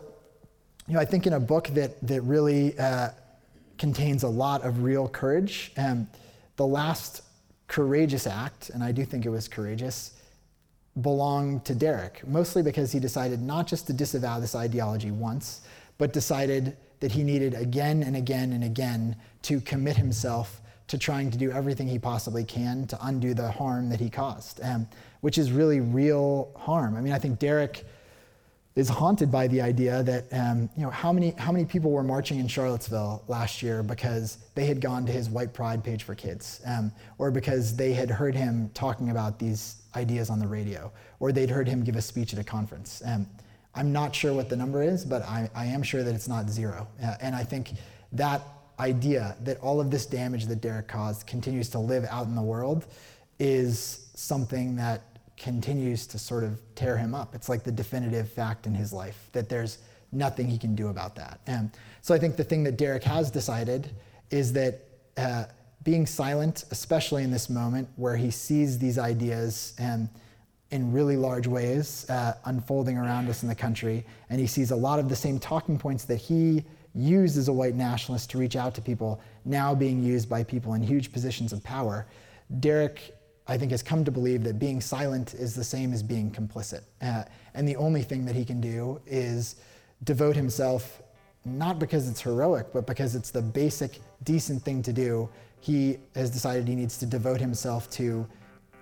[0.88, 3.10] you know, I think in a book that, that really uh,
[3.78, 6.08] contains a lot of real courage, um,
[6.56, 7.22] the last
[7.68, 10.12] courageous act, and I do think it was courageous,
[11.00, 15.62] belonged to Derek, mostly because he decided not just to disavow this ideology once,
[15.98, 21.30] but decided that he needed again and again and again to commit himself to trying
[21.30, 24.86] to do everything he possibly can to undo the harm that he caused, um,
[25.22, 26.96] which is really real harm.
[26.96, 27.86] I mean, I think Derek
[28.74, 32.02] is haunted by the idea that um, you know how many how many people were
[32.02, 36.14] marching in Charlottesville last year because they had gone to his white pride page for
[36.14, 40.90] kids, um, or because they had heard him talking about these ideas on the radio,
[41.20, 43.02] or they'd heard him give a speech at a conference.
[43.04, 43.26] Um,
[43.74, 46.48] I'm not sure what the number is, but I, I am sure that it's not
[46.48, 46.86] zero.
[47.02, 47.72] Uh, and I think
[48.12, 48.42] that
[48.78, 52.42] idea that all of this damage that Derek caused continues to live out in the
[52.42, 52.86] world
[53.38, 55.02] is something that
[55.42, 57.34] continues to sort of tear him up.
[57.34, 59.78] It's like the definitive fact in his life that there's
[60.12, 61.40] nothing he can do about that.
[61.46, 63.90] And so I think the thing that Derek has decided
[64.30, 64.80] is that
[65.16, 65.44] uh,
[65.82, 70.08] being silent, especially in this moment where he sees these ideas and
[70.70, 74.76] in really large ways uh, unfolding around us in the country, and he sees a
[74.76, 78.54] lot of the same talking points that he used as a white nationalist to reach
[78.56, 82.06] out to people now being used by people in huge positions of power.
[82.60, 83.16] Derek
[83.52, 86.84] I think, has come to believe that being silent is the same as being complicit.
[87.02, 89.56] Uh, and the only thing that he can do is
[90.04, 91.02] devote himself,
[91.44, 95.28] not because it's heroic, but because it's the basic, decent thing to do,
[95.60, 98.26] he has decided he needs to devote himself to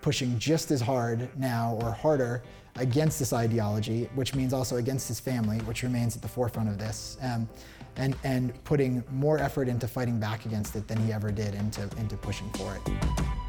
[0.03, 2.45] pushing just as hard now or harder
[2.77, 6.79] against this ideology, which means also against his family, which remains at the forefront of
[6.79, 7.49] this, um,
[7.97, 11.83] and, and putting more effort into fighting back against it than he ever did into,
[11.99, 13.40] into pushing for it.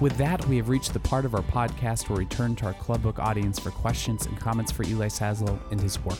[0.00, 2.72] With that, we have reached the part of our podcast where we turn to our
[2.72, 6.18] club book audience for questions and comments for Eli Saslow and his work.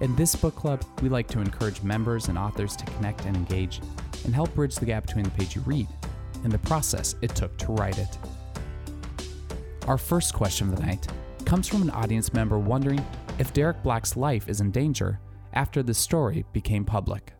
[0.00, 3.80] In this book club, we like to encourage members and authors to connect and engage
[4.24, 5.86] and help bridge the gap between the page you read
[6.42, 8.18] and the process it took to write it.
[9.86, 11.06] Our first question of the night
[11.44, 13.04] comes from an audience member wondering
[13.38, 15.20] if Derek Black's life is in danger
[15.52, 17.32] after the story became public.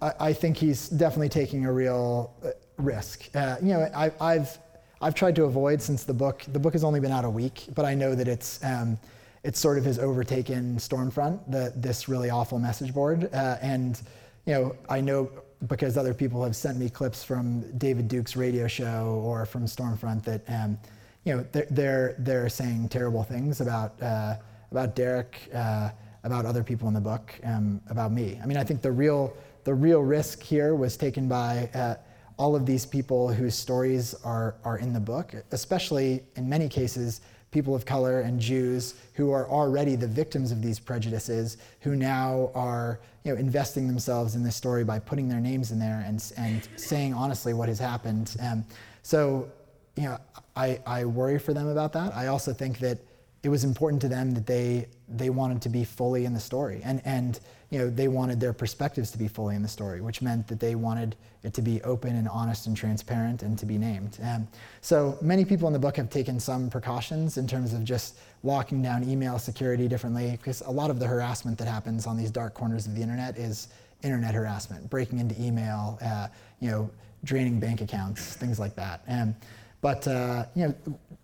[0.00, 3.28] I, I think he's definitely taking a real uh, risk.
[3.34, 4.58] Uh, you know, I, I've
[5.00, 6.44] I've tried to avoid since the book.
[6.48, 8.98] The book has only been out a week, but I know that it's um,
[9.42, 13.32] it's sort of has overtaken Stormfront, the, this really awful message board.
[13.32, 14.00] Uh, and
[14.44, 15.30] you know, I know
[15.66, 20.22] because other people have sent me clips from David Duke's radio show or from Stormfront
[20.24, 20.78] that um,
[21.24, 24.36] you know they're, they're they're saying terrible things about uh,
[24.70, 25.90] about Derek, uh,
[26.24, 28.38] about other people in the book, um, about me.
[28.42, 29.34] I mean, I think the real
[29.64, 31.94] the real risk here was taken by uh,
[32.40, 37.20] all of these people whose stories are, are in the book, especially in many cases,
[37.50, 42.50] people of color and Jews who are already the victims of these prejudices, who now
[42.54, 46.32] are you know, investing themselves in this story by putting their names in there and,
[46.38, 48.34] and saying honestly what has happened.
[48.40, 48.64] Um,
[49.02, 49.50] so,
[49.96, 50.16] you know,
[50.56, 52.16] I, I worry for them about that.
[52.16, 53.00] I also think that
[53.42, 56.80] it was important to them that they they wanted to be fully in the story.
[56.84, 60.20] And and you know they wanted their perspectives to be fully in the story which
[60.20, 63.78] meant that they wanted it to be open and honest and transparent and to be
[63.78, 64.18] named.
[64.20, 64.46] And
[64.82, 68.82] so many people in the book have taken some precautions in terms of just locking
[68.82, 72.54] down email security differently because a lot of the harassment that happens on these dark
[72.54, 73.68] corners of the internet is
[74.02, 76.26] internet harassment breaking into email uh,
[76.58, 76.90] you know
[77.24, 79.02] draining bank accounts things like that.
[79.06, 79.34] And
[79.80, 80.74] but uh, you know,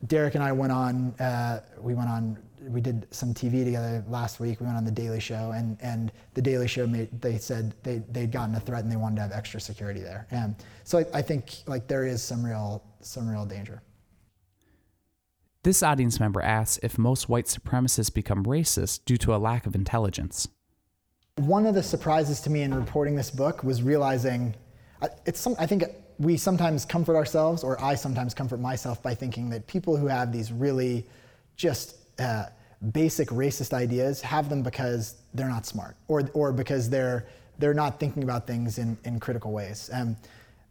[0.07, 1.13] Derek and I went on.
[1.21, 2.39] Uh, we went on.
[2.61, 4.61] We did some TV together last week.
[4.61, 7.21] We went on the Daily Show, and and the Daily Show made.
[7.21, 10.27] They said they they'd gotten a threat and they wanted to have extra security there.
[10.31, 13.83] And so I, I think like there is some real some real danger.
[15.63, 19.75] This audience member asks if most white supremacists become racist due to a lack of
[19.75, 20.47] intelligence.
[21.39, 24.55] One of the surprises to me in reporting this book was realizing
[25.27, 25.57] it's some.
[25.59, 25.85] I think
[26.19, 30.33] we sometimes comfort ourselves, or I sometimes comfort myself by thinking that people who have
[30.33, 31.05] these really
[31.57, 32.47] just uh,
[32.93, 37.27] basic racist ideas have them because they're not smart, or, or because they're,
[37.59, 39.91] they're not thinking about things in, in critical ways.
[39.93, 40.17] Um,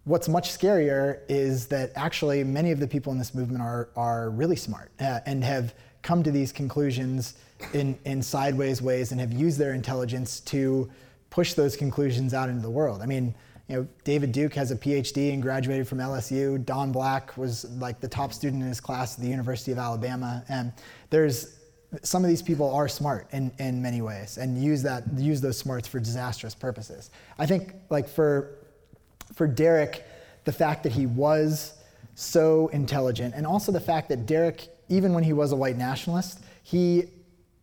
[0.06, 4.30] what's much scarier is that actually many of the people in this movement are, are
[4.30, 7.36] really smart uh, and have come to these conclusions
[7.74, 10.90] in, in sideways ways and have used their intelligence to
[11.32, 13.02] push those conclusions out into the world.
[13.02, 13.34] I mean,
[13.68, 16.64] you know, David Duke has a PhD and graduated from LSU.
[16.66, 20.44] Don Black was like the top student in his class at the University of Alabama.
[20.50, 20.72] And
[21.10, 21.60] there's
[22.04, 25.58] some of these people are smart in, in many ways and use that use those
[25.58, 27.10] smarts for disastrous purposes.
[27.40, 28.60] I think like for
[29.34, 30.06] for Derek,
[30.44, 31.74] the fact that he was
[32.14, 36.44] so intelligent and also the fact that Derek, even when he was a white nationalist,
[36.64, 37.06] he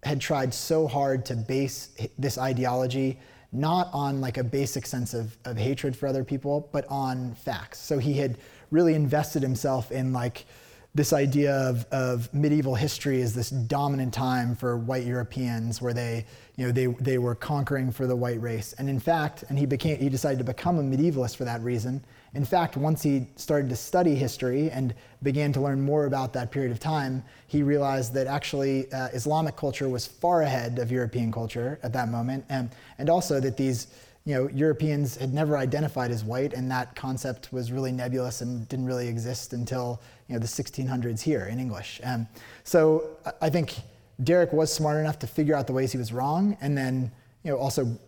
[0.02, 3.20] had tried so hard to base this ideology
[3.52, 7.78] not on like a basic sense of, of hatred for other people, but on facts.
[7.78, 8.38] So he had
[8.70, 10.46] really invested himself in like
[10.94, 16.26] this idea of, of medieval history as this dominant time for white Europeans where they,
[16.56, 18.74] you know, they, they were conquering for the white race.
[18.74, 22.04] And in fact, and he became he decided to become a medievalist for that reason.
[22.34, 26.50] In fact, once he started to study history and began to learn more about that
[26.50, 31.30] period of time, he realized that actually uh, Islamic culture was far ahead of European
[31.30, 33.88] culture at that moment, and, and also that these
[34.24, 38.68] you know, Europeans had never identified as white, and that concept was really nebulous and
[38.68, 42.00] didn't really exist until you know, the 1600s here in English.
[42.04, 42.28] Um,
[42.62, 43.74] so I think
[44.22, 47.10] Derek was smart enough to figure out the ways he was wrong, and then
[47.42, 47.98] you know, also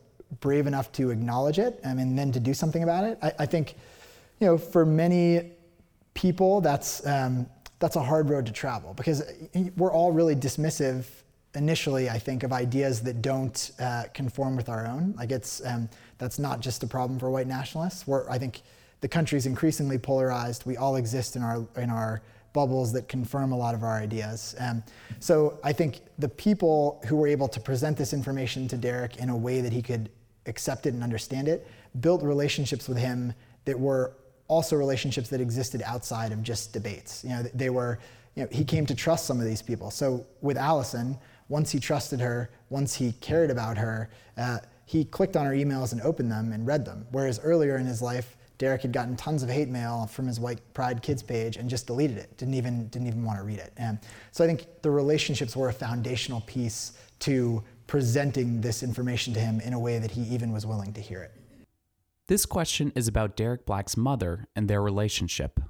[0.41, 3.19] brave enough to acknowledge it, um, and then to do something about it.
[3.21, 3.75] I, I think
[4.41, 5.53] you know, for many
[6.15, 7.47] people, that's, um,
[7.79, 9.23] that's a hard road to travel because
[9.77, 11.07] we're all really dismissive
[11.55, 15.15] initially, I think, of ideas that don't uh, conform with our own.
[15.17, 18.07] Like it's, um, that's not just a problem for white nationalists.
[18.07, 18.63] We're, I think
[19.01, 20.67] the country's increasingly polarized.
[20.67, 22.23] We all exist in our, in our
[22.53, 24.55] bubbles that confirm a lot of our ideas.
[24.59, 24.83] Um,
[25.21, 29.29] so I think the people who were able to present this information to Derek in
[29.29, 30.09] a way that he could
[30.47, 31.67] accept it and understand it
[32.01, 33.33] built relationships with him
[33.65, 34.13] that were
[34.49, 37.25] also relationships that existed outside of just debates.
[37.25, 37.99] You know, they were,
[38.35, 39.91] you know, he came to trust some of these people.
[39.91, 41.19] So with Allison,
[41.49, 45.93] once he trusted her, once he cared about her, uh, he clicked on her emails
[45.93, 47.07] and opened them and read them.
[47.11, 50.61] Whereas earlier in his life, Derek had gotten tons of hate mail from his white
[50.75, 52.37] pride kids page and just deleted it.
[52.39, 53.73] Didn't even didn't even want to read it.
[53.77, 53.99] And
[54.31, 59.61] so I think the relationships were a foundational piece to presenting this information to him
[59.61, 61.33] in a way that he even was willing to hear it.
[62.27, 65.61] This question is about Derek Black's mother and their relationship.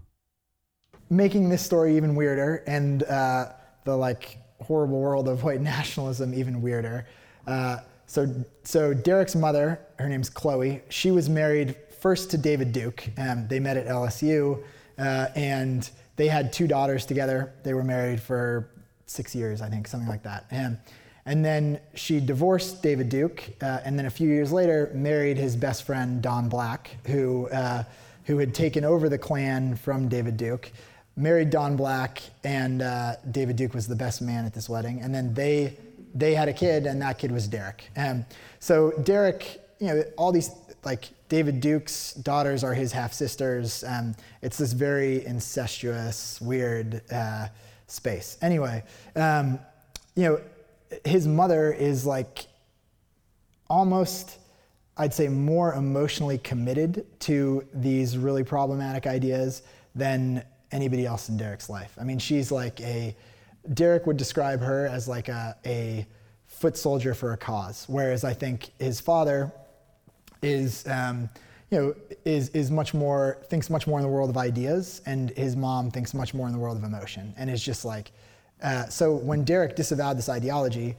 [1.10, 6.62] Making this story even weirder and uh, the like horrible world of white nationalism even
[6.62, 7.08] weirder.
[7.44, 8.32] Uh, so,
[8.62, 10.80] so Derek's mother, her name's Chloe.
[10.90, 13.04] She was married first to David Duke.
[13.18, 14.62] Um, they met at LSU,
[14.96, 17.52] uh, and they had two daughters together.
[17.64, 18.70] They were married for
[19.06, 20.46] six years, I think, something like that.
[20.52, 20.78] And,
[21.26, 25.56] and then she divorced David Duke, uh, and then a few years later married his
[25.56, 27.84] best friend Don Black, who uh,
[28.24, 30.70] who had taken over the Klan from David Duke.
[31.16, 35.00] Married Don Black, and uh, David Duke was the best man at this wedding.
[35.00, 35.76] And then they
[36.14, 37.90] they had a kid, and that kid was Derek.
[37.96, 38.24] Um,
[38.60, 40.50] so Derek, you know, all these
[40.84, 43.82] like David Duke's daughters are his half sisters.
[43.84, 47.48] Um, it's this very incestuous, weird uh,
[47.86, 48.36] space.
[48.42, 48.82] Anyway,
[49.16, 49.58] um,
[50.14, 50.40] you know,
[51.04, 52.46] his mother is like
[53.68, 54.38] almost,
[54.96, 59.62] I'd say, more emotionally committed to these really problematic ideas
[59.94, 61.96] than anybody else in Derek's life.
[62.00, 63.16] I mean, she's like a,
[63.72, 66.06] Derek would describe her as like a, a
[66.46, 69.52] foot soldier for a cause, whereas I think his father,
[70.44, 71.28] is um,
[71.70, 75.30] you know is is much more thinks much more in the world of ideas, and
[75.30, 78.12] his mom thinks much more in the world of emotion, and is just like
[78.64, 79.14] uh, so.
[79.14, 80.96] When Derek disavowed this ideology,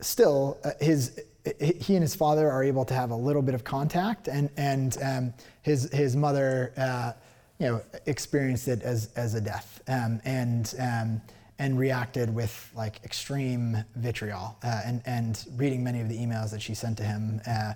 [0.00, 1.20] still uh, his
[1.60, 4.98] he and his father are able to have a little bit of contact, and and
[5.02, 6.72] um, his his mother.
[6.76, 7.12] Uh,
[7.58, 11.20] you know, experienced it as, as a death um, and, um,
[11.58, 14.56] and reacted with like extreme vitriol.
[14.62, 17.74] Uh, and, and reading many of the emails that she sent to him, uh,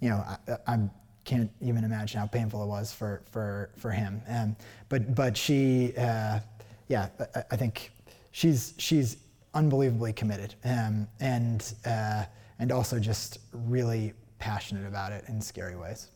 [0.00, 0.78] you know, I, I
[1.24, 4.20] can't even imagine how painful it was for for for him.
[4.28, 4.56] Um,
[4.88, 6.40] but but she, uh,
[6.88, 7.92] yeah, I, I, think
[8.32, 9.16] she's she's
[9.54, 12.24] unbelievably committed um, and uh,
[12.58, 16.10] and also just really passionate about it in scary ways.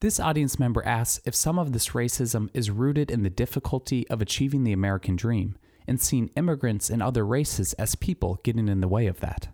[0.00, 4.20] This audience member asks if some of this racism is rooted in the difficulty of
[4.20, 5.56] achieving the American dream
[5.86, 9.48] and seeing immigrants and other races as people getting in the way of that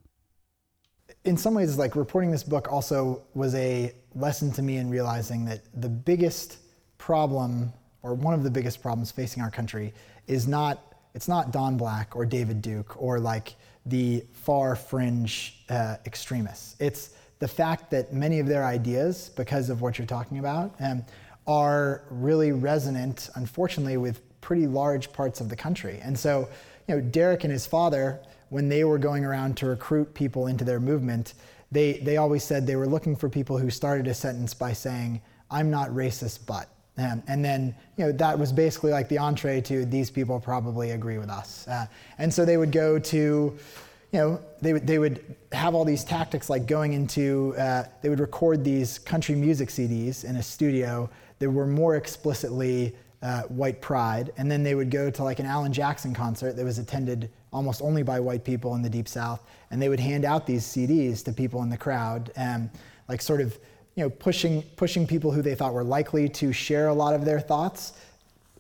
[1.25, 5.45] in some ways, like reporting this book also was a lesson to me in realizing
[5.47, 6.59] that the biggest
[6.99, 7.73] problem,
[8.03, 9.95] or one of the biggest problems facing our country,
[10.27, 13.55] is not it's not Don Black or David Duke or like
[13.87, 16.77] the far fringe uh, extremists.
[16.81, 21.05] It's the fact that many of their ideas, because of what you're talking about, um,
[21.47, 26.01] are really resonant, unfortunately, with pretty large parts of the country.
[26.03, 26.49] And so,
[26.89, 28.21] you know, Derek and his father
[28.55, 31.35] when they were going around to recruit people into their movement,
[31.73, 35.21] they, they always said they were looking for people who started a sentence by saying,
[35.51, 36.69] I'm not racist, but.
[36.97, 40.93] Um, and then, you know, that was basically like the entree to these people probably
[40.93, 41.67] agree with us.
[41.67, 41.87] Uh,
[42.19, 46.05] and so they would go to, you know, they would, they would have all these
[46.05, 51.11] tactics like going into, uh, they would record these country music CDs in a studio
[51.41, 54.33] that were more explicitly uh, white pride.
[54.37, 57.81] And then they would go to like an Alan Jackson concert that was attended almost
[57.81, 61.25] only by white people in the Deep South, and they would hand out these CDs
[61.25, 62.69] to people in the crowd, and
[63.09, 63.59] like sort of
[63.95, 67.25] you know pushing pushing people who they thought were likely to share a lot of
[67.25, 67.93] their thoughts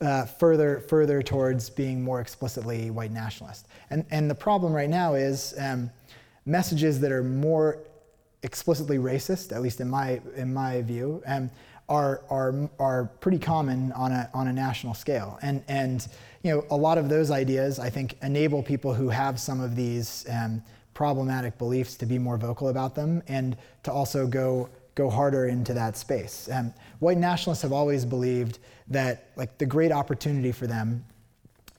[0.01, 3.66] uh, further further towards being more explicitly white nationalist.
[3.91, 5.91] And and the problem right now is um,
[6.47, 7.78] messages that are more
[8.43, 11.51] explicitly racist, at least in my in my view, um,
[11.89, 15.39] are are are pretty common on a on a national scale.
[15.43, 16.07] And and
[16.43, 19.76] you know, a lot of those ideas, I think, enable people who have some of
[19.76, 20.62] these um,
[20.93, 25.74] problematic beliefs to be more vocal about them and to also go go harder into
[25.74, 26.49] that space.
[26.53, 31.05] Um, white nationalists have always believed that like the great opportunity for them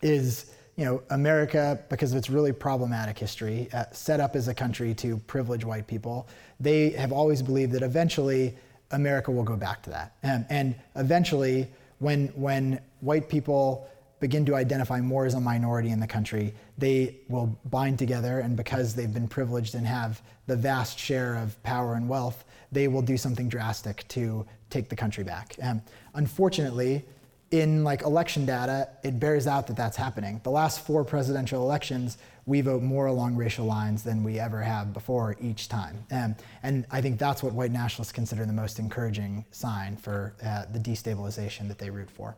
[0.02, 4.54] is you know America because of its really problematic history uh, set up as a
[4.54, 6.28] country to privilege white people.
[6.60, 8.56] They have always believed that eventually
[8.92, 11.68] America will go back to that, um, and eventually
[12.00, 13.90] when when white people
[14.26, 18.58] begin to identify more as a minority in the country, they will bind together, and
[18.58, 23.04] because they've been privileged and have the vast share of power and wealth, they will
[23.04, 25.56] do something drastic to take the country back.
[25.62, 25.80] Um,
[26.16, 27.06] unfortunately,
[27.52, 30.42] in like election data, it bears out that that's happening.
[30.44, 32.18] The last four presidential elections,
[32.48, 36.04] we vote more along racial lines than we ever have before each time.
[36.10, 40.66] Um, and I think that's what white nationalists consider the most encouraging sign for uh,
[40.74, 42.36] the destabilization that they root for.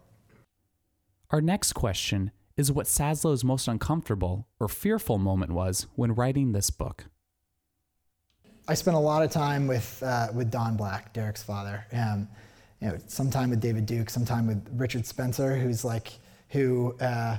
[1.30, 6.70] Our next question is what Saslow's most uncomfortable or fearful moment was when writing this
[6.70, 7.06] book.
[8.70, 11.86] I spent a lot of time with, uh, with Don Black, Derek's father.
[11.92, 12.30] Um,
[12.82, 16.14] you know, some time with David Duke, some time with Richard Spencer, who's like,
[16.50, 17.38] who uh,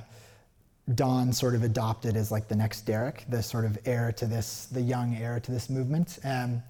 [0.93, 4.67] Don sort of adopted as like the next Derek, the sort of heir to this,
[4.67, 6.19] the young heir to this movement.
[6.23, 6.61] Um,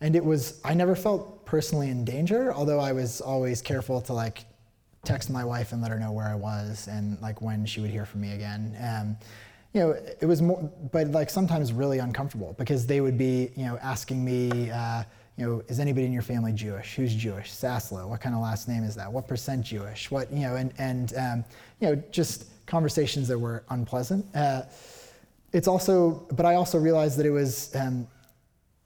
[0.00, 4.14] and it was, I never felt personally in danger, although I was always careful to
[4.14, 4.44] like
[5.04, 7.90] text my wife and let her know where I was and like when she would
[7.90, 8.76] hear from me again.
[8.80, 9.16] Um,
[9.74, 9.90] you know,
[10.20, 14.24] it was more, but like sometimes really uncomfortable because they would be, you know, asking
[14.24, 15.02] me, uh,
[15.36, 16.94] you know, is anybody in your family Jewish?
[16.94, 17.50] Who's Jewish?
[17.50, 18.06] Saslow.
[18.06, 19.10] What kind of last name is that?
[19.10, 20.10] What percent Jewish?
[20.10, 21.44] What, you know, and, and um,
[21.80, 24.24] you know, just conversations that were unpleasant.
[24.36, 24.62] Uh,
[25.52, 28.06] it's also, but I also realized that it was um,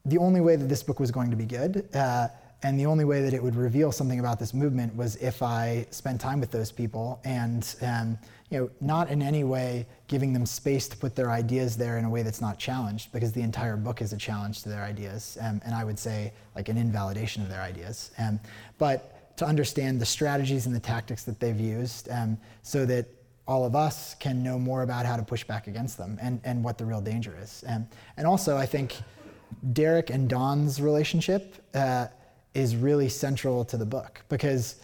[0.05, 1.87] the only way that this book was going to be good.
[1.93, 2.29] Uh,
[2.63, 5.85] and the only way that it would reveal something about this movement was if I
[5.91, 8.17] spent time with those people and, um,
[8.49, 12.05] you know, not in any way giving them space to put their ideas there in
[12.05, 15.37] a way that's not challenged, because the entire book is a challenge to their ideas,
[15.41, 18.11] um, and I would say like an invalidation of their ideas.
[18.17, 18.39] Um,
[18.77, 23.05] but to understand the strategies and the tactics that they've used, um, so that
[23.47, 26.63] all of us can know more about how to push back against them and, and
[26.63, 27.63] what the real danger is.
[27.67, 27.87] Um,
[28.17, 28.95] and also, I think
[29.73, 31.55] Derek and Don's relationship.
[31.73, 32.07] Uh,
[32.57, 34.77] is really central to the book because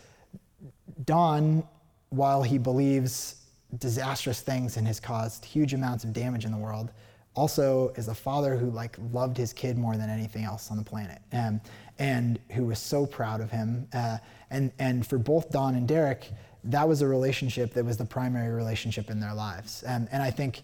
[1.06, 1.68] Don,
[2.10, 3.38] while he believes
[3.80, 6.92] disastrous things and has caused huge amounts of damage in the world,
[7.36, 10.84] also is a father who like loved his kid more than anything else on the
[10.84, 11.60] planet, um,
[11.98, 13.88] and who was so proud of him.
[13.92, 14.20] Uh,
[14.52, 16.32] and and for both Don and Derek,
[16.66, 19.84] that was a relationship that was the primary relationship in their lives.
[19.88, 20.62] Um, and I think,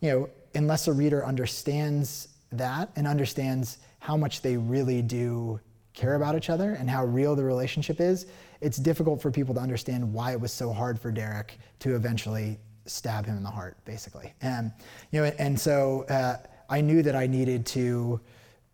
[0.00, 5.58] you know, unless a reader understands that and understands how much they really do
[5.94, 8.26] care about each other and how real the relationship is,
[8.60, 12.58] it's difficult for people to understand why it was so hard for Derek to eventually
[12.86, 14.32] stab him in the heart, basically.
[14.40, 14.72] And
[15.10, 16.36] you know, and so uh,
[16.68, 18.20] I knew that I needed to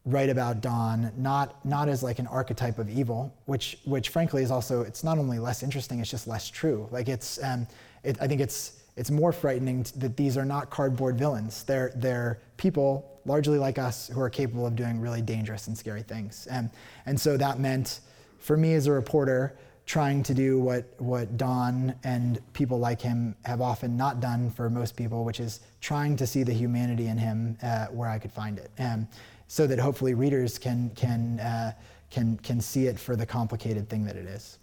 [0.04, 4.50] write about Don not not as like an archetype of evil, which which frankly is
[4.50, 6.88] also it's not only less interesting, it's just less true.
[6.90, 7.66] Like it's um,
[8.04, 11.62] it, I think it's it's more frightening that these are not cardboard villains.
[11.64, 16.02] They're they're people largely like us, who are capable of doing really dangerous and scary
[16.02, 16.48] things.
[16.50, 16.70] And,
[17.06, 18.00] and so that meant,
[18.38, 23.34] for me as a reporter, trying to do what, what Don and people like him
[23.44, 27.16] have often not done for most people, which is trying to see the humanity in
[27.16, 28.70] him uh, where I could find it.
[28.78, 29.08] Um,
[29.46, 31.72] so that hopefully readers can, can, uh,
[32.10, 34.58] can, can see it for the complicated thing that it is.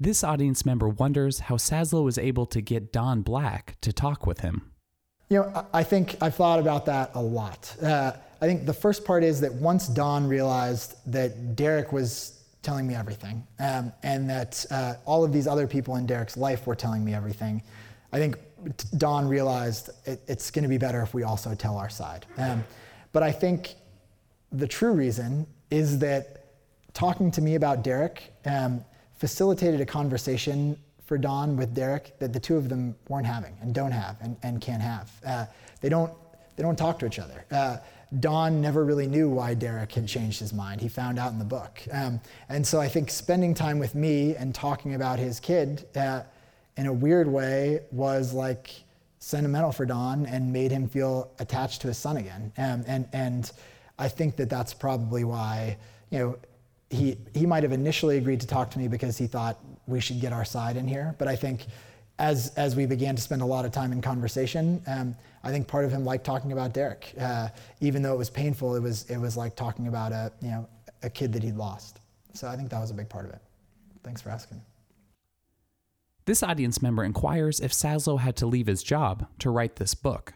[0.00, 4.40] This audience member wonders how Saslow was able to get Don Black to talk with
[4.40, 4.72] him.
[5.28, 7.74] You know, I think I've thought about that a lot.
[7.82, 12.86] Uh, I think the first part is that once Don realized that Derek was telling
[12.86, 16.74] me everything, um, and that uh, all of these other people in Derek's life were
[16.74, 17.62] telling me everything,
[18.12, 18.38] I think
[18.98, 22.26] Don realized it, it's going to be better if we also tell our side.
[22.36, 22.64] Um,
[23.12, 23.74] but I think
[24.52, 26.44] the true reason is that
[26.92, 32.40] talking to me about Derek um, facilitated a conversation for Don with Derek that the
[32.40, 35.10] two of them weren't having and don't have and, and can't have.
[35.24, 35.46] Uh,
[35.80, 36.12] they don't
[36.56, 37.44] they don't talk to each other.
[37.50, 37.76] Uh,
[38.20, 40.80] Don never really knew why Derek had changed his mind.
[40.80, 41.82] He found out in the book.
[41.92, 46.22] Um, and so I think spending time with me and talking about his kid uh,
[46.76, 48.70] in a weird way was like
[49.18, 52.52] sentimental for Don and made him feel attached to his son again.
[52.56, 53.50] Um, and, and
[53.98, 55.76] I think that that's probably why,
[56.10, 56.38] you know,
[56.90, 60.20] he, he might have initially agreed to talk to me because he thought we should
[60.20, 61.14] get our side in here.
[61.18, 61.66] But I think
[62.18, 65.66] as, as we began to spend a lot of time in conversation, um, I think
[65.66, 67.12] part of him liked talking about Derek.
[67.20, 67.48] Uh,
[67.80, 70.68] even though it was painful, it was, it was like talking about a, you know,
[71.02, 72.00] a kid that he'd lost.
[72.32, 73.40] So I think that was a big part of it.
[74.02, 74.62] Thanks for asking.
[76.24, 80.34] This audience member inquires if Saslow had to leave his job to write this book.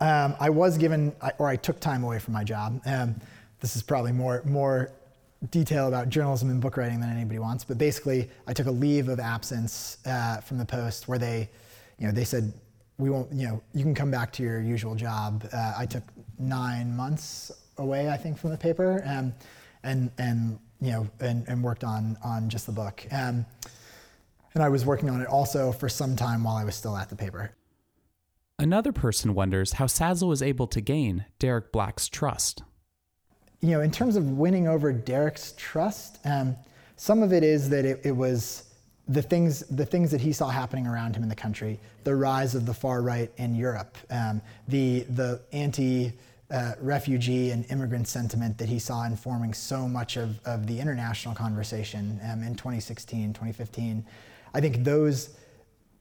[0.00, 2.80] Um, I was given, or I took time away from my job.
[2.86, 3.16] Um,
[3.60, 4.90] this is probably more, more
[5.50, 9.08] detail about journalism and book writing than anybody wants, but basically, I took a leave
[9.08, 11.48] of absence uh, from the Post where they,
[11.98, 12.52] you know, they said,
[12.98, 15.48] we won't, you know, you can come back to your usual job.
[15.52, 16.04] Uh, I took
[16.38, 19.34] nine months away, I think, from the paper, um,
[19.82, 23.04] and and you know, and, and worked on on just the book.
[23.10, 23.44] Um,
[24.54, 27.08] and I was working on it also for some time while I was still at
[27.08, 27.52] the paper.
[28.58, 32.62] Another person wonders how Saslow was able to gain Derek Black's trust
[33.62, 36.56] you know, in terms of winning over Derek's trust, um,
[36.96, 38.64] some of it is that it, it, was
[39.08, 42.56] the things, the things that he saw happening around him in the country, the rise
[42.56, 46.12] of the far right in Europe, um, the, the anti
[46.50, 51.34] uh, refugee and immigrant sentiment that he saw informing so much of, of the international
[51.34, 54.04] conversation um, in 2016, 2015.
[54.52, 55.36] I think those,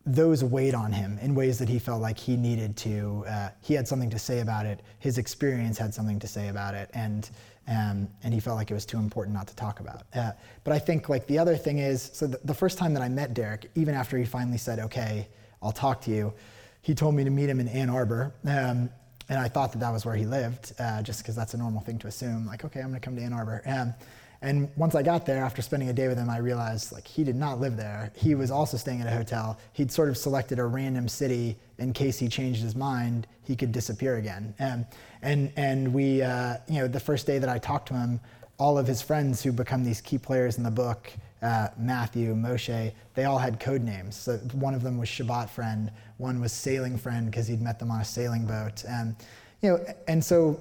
[0.05, 3.23] those weighed on him in ways that he felt like he needed to.
[3.27, 4.81] Uh, he had something to say about it.
[4.99, 7.29] His experience had something to say about it, and
[7.67, 10.03] um, and he felt like it was too important not to talk about.
[10.13, 10.31] Uh,
[10.63, 13.09] but I think like the other thing is, so the, the, first time that I
[13.09, 15.27] met Derek, even after he finally said, "Okay,
[15.61, 16.33] I'll talk to you,"
[16.81, 18.33] he told me to meet him in Ann Arbor.
[18.45, 18.89] Um,
[19.29, 21.81] and I thought that that was where he lived, uh, just because that's a normal
[21.81, 22.45] thing to assume.
[22.45, 23.61] Like, okay, I'm going to come to Ann Arbor.
[23.65, 23.93] Um,
[24.41, 27.23] and once I got there, after spending a day with him, I realized like he
[27.23, 28.11] did not live there.
[28.15, 29.59] He was also staying at a hotel.
[29.73, 33.71] He'd sort of selected a random city in case he changed his mind, he could
[33.71, 34.53] disappear again.
[34.59, 34.85] Um,
[35.21, 38.19] and and we, uh, you know, the first day that I talked to him,
[38.57, 41.11] all of his friends who become these key players in the book,
[41.41, 44.15] uh, Matthew, Moshe, they all had code names.
[44.15, 47.91] So one of them was Shabbat friend, one was sailing friend because he'd met them
[47.91, 48.85] on a sailing boat.
[48.87, 49.15] and
[49.61, 50.59] you know, and so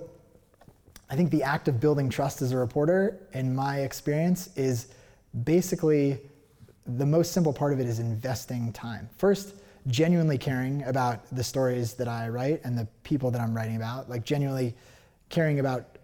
[1.11, 4.89] I think the act of building trust as a reporter, in my experience, is
[5.45, 6.21] basically
[6.87, 9.09] the most simple part of it is investing time.
[9.17, 9.55] First,
[9.89, 14.09] genuinely caring about the stories that I write and the people that I'm writing about,
[14.09, 14.75] like genuinely
[15.31, 15.97] caring about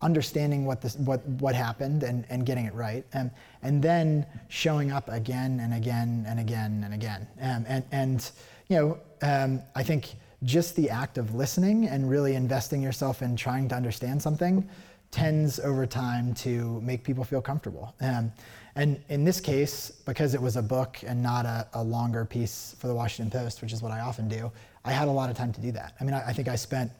[0.00, 3.04] understanding what this what what happened and, and getting it right.
[3.12, 3.30] And
[3.62, 7.26] and then showing up again and again and again and again.
[7.40, 8.30] Um, and and
[8.68, 13.34] you know um, I think just the act of listening and really investing yourself in
[13.36, 14.68] trying to understand something
[15.10, 17.94] tends over time to make people feel comfortable.
[18.00, 18.32] Um,
[18.74, 22.74] and in this case, because it was a book and not a, a, longer piece
[22.80, 24.50] for the Washington Post, which is what I often do,
[24.84, 25.94] I had a lot of time to do that.
[26.00, 26.90] I mean, I, I think I spent,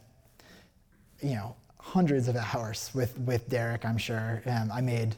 [1.21, 4.43] you know, hundreds of hours with, with Derek, I'm sure.
[4.47, 5.17] Um, I made,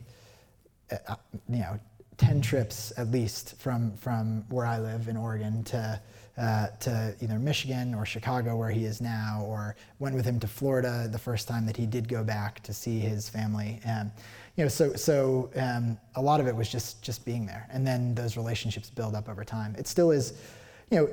[0.90, 1.16] uh, uh
[1.50, 1.78] you know,
[2.16, 6.00] 10 trips at least from, from where I live in Oregon to,
[6.38, 10.46] uh, to either Michigan or Chicago, where he is now, or went with him to
[10.46, 13.80] Florida the first time that he did go back to see his family.
[13.84, 14.10] And,
[14.56, 17.66] you know, so, so um, a lot of it was just, just being there.
[17.72, 19.74] And then those relationships build up over time.
[19.78, 20.34] It still is,
[20.90, 21.08] you know,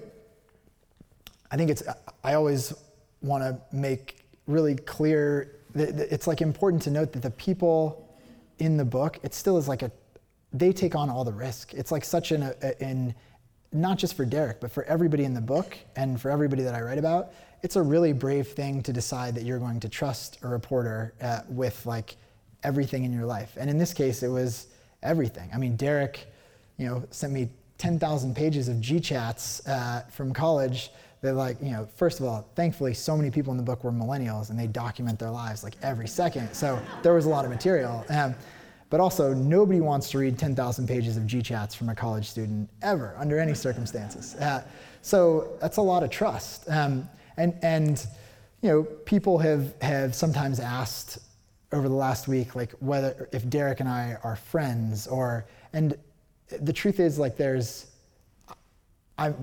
[1.51, 1.83] I think it's,
[2.23, 2.73] I always
[3.21, 8.09] want to make really clear that it's like important to note that the people
[8.59, 9.91] in the book, it still is like a,
[10.51, 11.73] they take on all the risk.
[11.73, 13.15] It's like such an, an
[13.73, 16.81] not just for Derek, but for everybody in the book and for everybody that I
[16.81, 20.47] write about, it's a really brave thing to decide that you're going to trust a
[20.47, 22.15] reporter uh, with like
[22.63, 23.57] everything in your life.
[23.57, 24.67] And in this case, it was
[25.01, 25.49] everything.
[25.53, 26.27] I mean, Derek,
[26.77, 30.91] you know, sent me 10,000 pages of G chats uh, from college.
[31.21, 33.91] They're like, you know, first of all, thankfully, so many people in the book were
[33.91, 36.53] millennials and they document their lives like every second.
[36.53, 38.05] So there was a lot of material.
[38.09, 38.35] Um,
[38.93, 43.15] but also, nobody wants to read 10,000 pages of GChats from a college student ever,
[43.17, 44.35] under any circumstances.
[44.35, 44.63] Uh,
[45.01, 46.69] so that's a lot of trust.
[46.69, 48.05] Um, and, and,
[48.61, 51.17] you know, people have, have sometimes asked
[51.71, 55.97] over the last week, like whether if Derek and I are friends or, and
[56.61, 57.87] the truth is like there's,
[59.17, 59.33] I,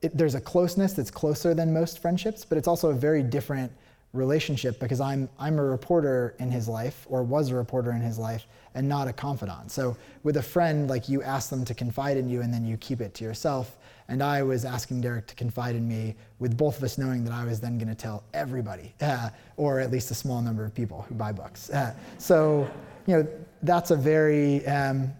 [0.00, 3.70] it, there's a closeness that's closer than most friendships, but it's also a very different
[4.14, 8.18] relationship because I'm, I'm a reporter in his life or was a reporter in his
[8.18, 9.70] life and not a confidant.
[9.70, 12.76] So with a friend, like you ask them to confide in you and then you
[12.76, 13.76] keep it to yourself.
[14.08, 17.32] And I was asking Derek to confide in me with both of us knowing that
[17.32, 20.74] I was then going to tell everybody, uh, or at least a small number of
[20.74, 21.70] people who buy books.
[21.70, 22.68] Uh, so,
[23.06, 23.28] you know,
[23.62, 25.12] that's a very, um,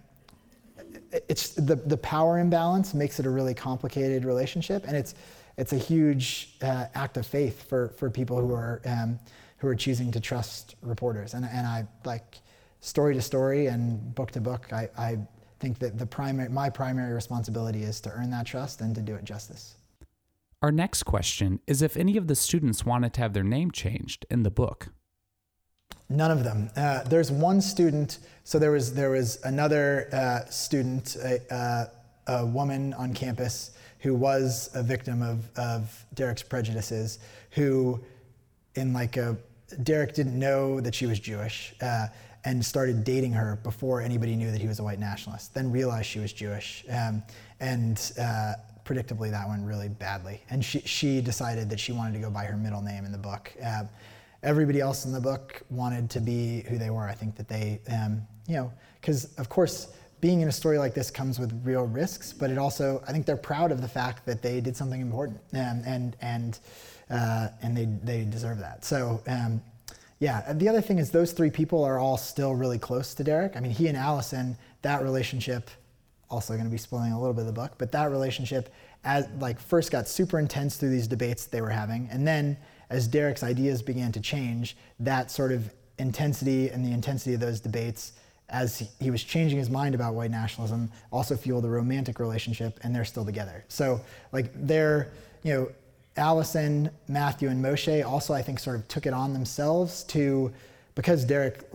[1.28, 4.84] it's the, the power imbalance makes it a really complicated relationship.
[4.86, 5.14] And it's,
[5.56, 9.18] it's a huge uh, act of faith for, for people who are, um,
[9.58, 11.34] who are choosing to trust reporters.
[11.34, 12.38] And, and I like
[12.80, 15.18] story to story and book to book, I, I
[15.60, 19.14] think that the primary, my primary responsibility is to earn that trust and to do
[19.14, 19.76] it justice.
[20.60, 24.26] Our next question is if any of the students wanted to have their name changed
[24.30, 24.88] in the book.
[26.08, 26.70] None of them.
[26.76, 28.18] Uh, there's one student.
[28.44, 31.86] So there was there was another uh, student, a, uh,
[32.26, 33.70] a woman on campus
[34.04, 37.20] who was a victim of, of Derek's prejudices,
[37.52, 37.98] who,
[38.74, 39.34] in like a,
[39.82, 42.08] Derek didn't know that she was Jewish uh,
[42.44, 46.04] and started dating her before anybody knew that he was a white nationalist, then realized
[46.04, 46.84] she was Jewish.
[46.90, 47.22] Um,
[47.60, 48.52] and uh,
[48.84, 50.42] predictably, that went really badly.
[50.50, 53.16] And she, she decided that she wanted to go by her middle name in the
[53.16, 53.54] book.
[53.64, 53.84] Uh,
[54.42, 57.08] everybody else in the book wanted to be who they were.
[57.08, 59.94] I think that they, um, you know, because of course,
[60.24, 63.26] being in a story like this comes with real risks, but it also, I think
[63.26, 66.58] they're proud of the fact that they did something important and, and, and,
[67.10, 68.86] uh, and they, they deserve that.
[68.86, 69.60] So, um,
[70.20, 73.54] yeah, the other thing is those three people are all still really close to Derek.
[73.54, 75.68] I mean, he and Allison, that relationship,
[76.30, 78.72] also going to be spoiling a little bit of the book, but that relationship
[79.04, 82.56] as like first got super intense through these debates they were having, and then
[82.88, 87.60] as Derek's ideas began to change, that sort of intensity and the intensity of those
[87.60, 88.14] debates
[88.54, 92.94] as he was changing his mind about white nationalism, also fueled a romantic relationship, and
[92.94, 93.64] they're still together.
[93.66, 94.00] So,
[94.30, 95.10] like, they're,
[95.42, 95.68] you know,
[96.16, 100.52] Allison, Matthew, and Moshe also, I think, sort of took it on themselves to,
[100.94, 101.68] because Derek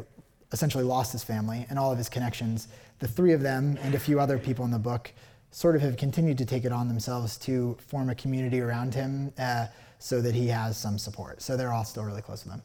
[0.53, 2.69] essentially lost his family and all of his connections,
[2.99, 5.11] the three of them and a few other people in the book
[5.51, 9.33] sort of have continued to take it on themselves to form a community around him
[9.37, 9.65] uh,
[9.97, 11.41] so that he has some support.
[11.41, 12.61] So they're all still really close with him.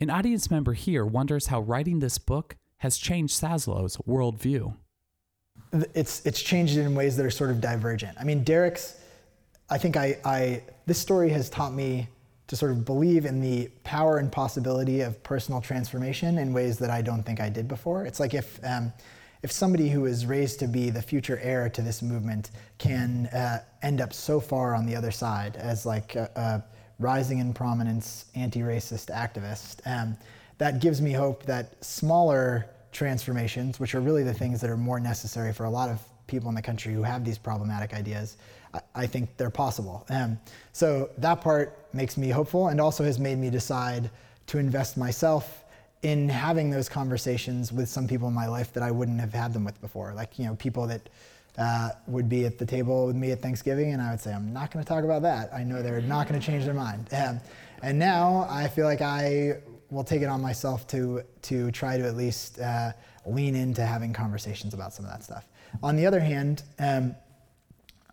[0.00, 4.74] An audience member here wonders how writing this book has changed Saslow's worldview.
[5.94, 8.16] It's, it's changed in ways that are sort of divergent.
[8.18, 8.98] I mean, Derek's,
[9.70, 12.08] I think I, I, this story has taught me
[12.48, 16.90] to sort of believe in the power and possibility of personal transformation in ways that
[16.90, 18.04] I don't think I did before.
[18.04, 18.92] It's like if, um,
[19.44, 23.62] if somebody who is raised to be the future heir to this movement can uh,
[23.82, 26.64] end up so far on the other side as like a, a
[26.98, 30.16] rising in prominence anti-racist activist, um,
[30.62, 35.00] that gives me hope that smaller transformations, which are really the things that are more
[35.00, 35.98] necessary for a lot of
[36.28, 38.36] people in the country who have these problematic ideas,
[38.72, 40.06] I, I think they're possible.
[40.08, 40.38] Um,
[40.72, 44.08] so that part makes me hopeful and also has made me decide
[44.46, 45.64] to invest myself
[46.02, 49.52] in having those conversations with some people in my life that I wouldn't have had
[49.52, 50.14] them with before.
[50.14, 51.08] Like, you know, people that
[51.58, 54.52] uh, would be at the table with me at Thanksgiving, and I would say, I'm
[54.52, 55.52] not going to talk about that.
[55.52, 57.08] I know they're not going to change their mind.
[57.18, 57.40] Um,
[57.84, 59.56] and now I feel like I
[59.92, 62.92] will take it on myself to, to try to at least uh,
[63.26, 65.46] lean into having conversations about some of that stuff.
[65.82, 67.14] On the other hand, um,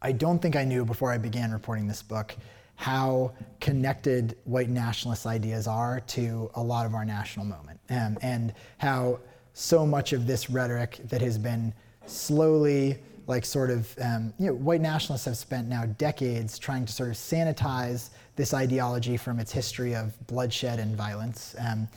[0.01, 2.35] I don't think I knew before I began reporting this book
[2.75, 8.53] how connected white nationalist ideas are to a lot of our national moment, um, and
[8.77, 9.19] how
[9.53, 11.73] so much of this rhetoric that has been
[12.05, 16.93] slowly, like, sort of, um, you know, white nationalists have spent now decades trying to
[16.93, 21.55] sort of sanitize this ideology from its history of bloodshed and violence.
[21.59, 21.89] Um,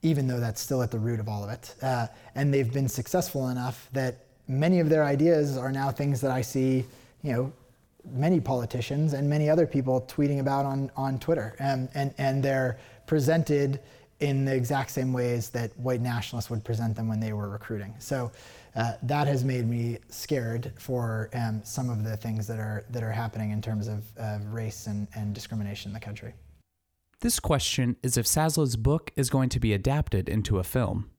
[0.00, 1.74] even though that's still at the root of all of it.
[1.82, 6.30] Uh, and they've been successful enough that many of their ideas are now things that
[6.30, 6.84] I see,
[7.22, 7.52] you know,
[8.12, 11.56] many politicians and many other people tweeting about on, on Twitter.
[11.58, 13.80] And, and, and they're presented
[14.20, 17.94] in the exact same ways that white nationalists would present them when they were recruiting.
[17.98, 18.30] So
[18.76, 23.02] uh, that has made me scared for um, some of the things that are, that
[23.02, 26.32] are happening in terms of uh, race and, and discrimination in the country.
[27.20, 31.10] This question is if Saslow's book is going to be adapted into a film.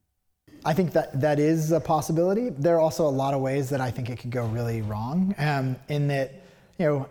[0.64, 2.50] I think that that is a possibility.
[2.50, 5.34] There are also a lot of ways that I think it could go really wrong.
[5.38, 6.32] Um, in that
[6.78, 7.08] you know,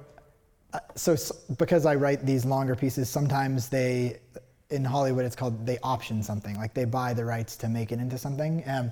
[0.73, 4.19] uh, so, so because I write these longer pieces, sometimes they,
[4.69, 7.99] in Hollywood, it's called they option something, like they buy the rights to make it
[7.99, 8.63] into something.
[8.67, 8.91] Um,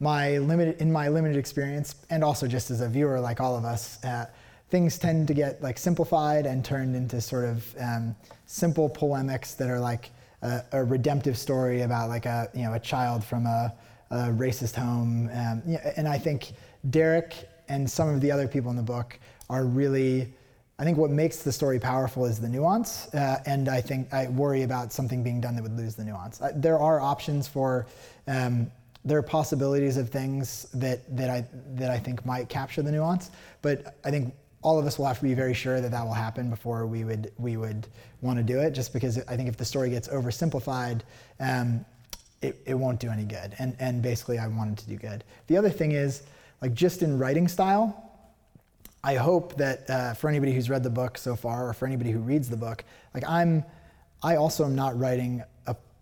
[0.00, 3.64] my limited, in my limited experience, and also just as a viewer, like all of
[3.64, 4.26] us, uh,
[4.70, 8.14] things tend to get like simplified and turned into sort of um,
[8.46, 10.10] simple polemics that are like
[10.42, 13.72] a, a, redemptive story about like a you know a child from a,
[14.10, 15.30] a racist home.
[15.32, 15.62] Um,
[15.96, 16.52] and I think
[16.90, 19.18] Derek and some of the other people in the book
[19.48, 20.32] are really
[20.78, 24.26] I think what makes the story powerful is the nuance, uh, and I think I
[24.26, 26.42] worry about something being done that would lose the nuance.
[26.42, 27.86] Uh, there are options for,
[28.26, 28.70] um,
[29.04, 31.44] there are possibilities of things that that I
[31.74, 33.30] that I think might capture the nuance,
[33.62, 36.14] but I think all of us will have to be very sure that that will
[36.14, 37.86] happen before we would we would
[38.22, 38.72] want to do it.
[38.72, 41.00] Just because I think if the story gets oversimplified,
[41.40, 41.84] um,
[42.40, 43.54] it, it won't do any good.
[43.58, 45.24] And and basically, I wanted to do good.
[45.46, 46.22] The other thing is
[46.62, 48.04] like just in writing style
[49.04, 52.10] I hope that uh, for anybody who's read the book so far, or for anybody
[52.10, 53.62] who reads the book, like I'm,
[54.22, 55.42] I also am not writing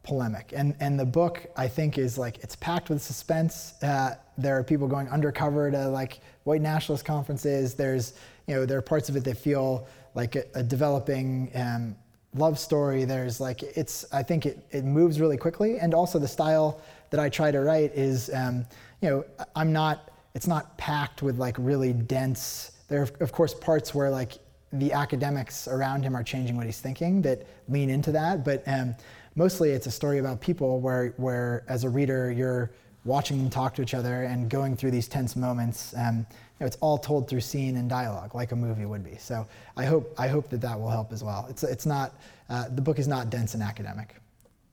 [0.03, 3.75] polemic, and and the book I think is like it's packed with suspense.
[3.83, 7.75] Uh, there are people going undercover to like white nationalist conferences.
[7.75, 8.15] There's
[8.47, 11.97] you know there are parts of it that feel like a, a developing um,
[12.35, 13.05] love story.
[13.05, 16.81] There's like it's I think it it moves really quickly, and also the style
[17.11, 18.65] that I try to write is um,
[19.01, 19.25] you know
[19.55, 24.11] I'm not it's not packed with like really dense there are, of course, parts where
[24.11, 24.33] like
[24.71, 28.95] the academics around him are changing what he's thinking that lean into that, but um,
[29.35, 32.71] mostly it's a story about people where, where as a reader, you're
[33.05, 35.95] watching them talk to each other and going through these tense moments.
[35.97, 36.25] Um, you
[36.61, 39.17] know, it's all told through scene and dialogue, like a movie would be.
[39.17, 41.47] So I hope I hope that that will help as well.
[41.49, 42.15] It's it's not
[42.49, 44.17] uh, the book is not dense and academic.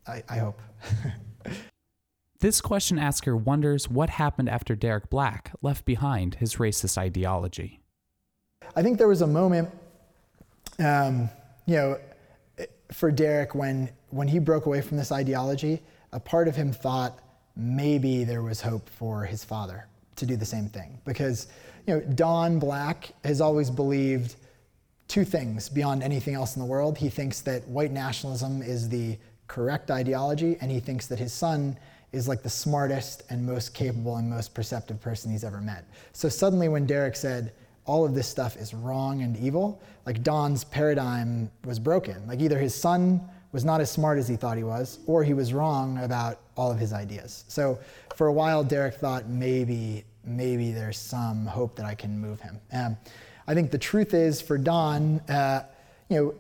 [0.08, 0.62] I, I hope.
[2.40, 7.80] this question asker wonders what happened after Derek Black left behind his racist ideology.
[8.76, 9.70] I think there was a moment,
[10.78, 11.30] um,
[11.66, 12.00] you know,
[12.92, 15.82] for Derek when when he broke away from this ideology.
[16.12, 17.20] A part of him thought
[17.56, 21.48] maybe there was hope for his father to do the same thing because
[21.86, 24.36] you know Don Black has always believed
[25.08, 26.98] two things beyond anything else in the world.
[26.98, 31.78] He thinks that white nationalism is the correct ideology, and he thinks that his son
[32.12, 35.86] is like the smartest and most capable and most perceptive person he's ever met.
[36.14, 37.54] So suddenly, when Derek said,
[37.86, 42.26] all of this stuff is wrong and evil, like Don's paradigm was broken.
[42.28, 43.20] Like either his son
[43.52, 46.72] was not as smart as he thought he was, or he was wrong about all
[46.72, 47.46] of his ideas.
[47.48, 47.80] So
[48.16, 52.60] for a while, Derek thought maybe, maybe there's some hope that I can move him.
[52.72, 52.98] Um,
[53.48, 55.64] I think the truth is for Don, uh,
[56.10, 56.36] you know,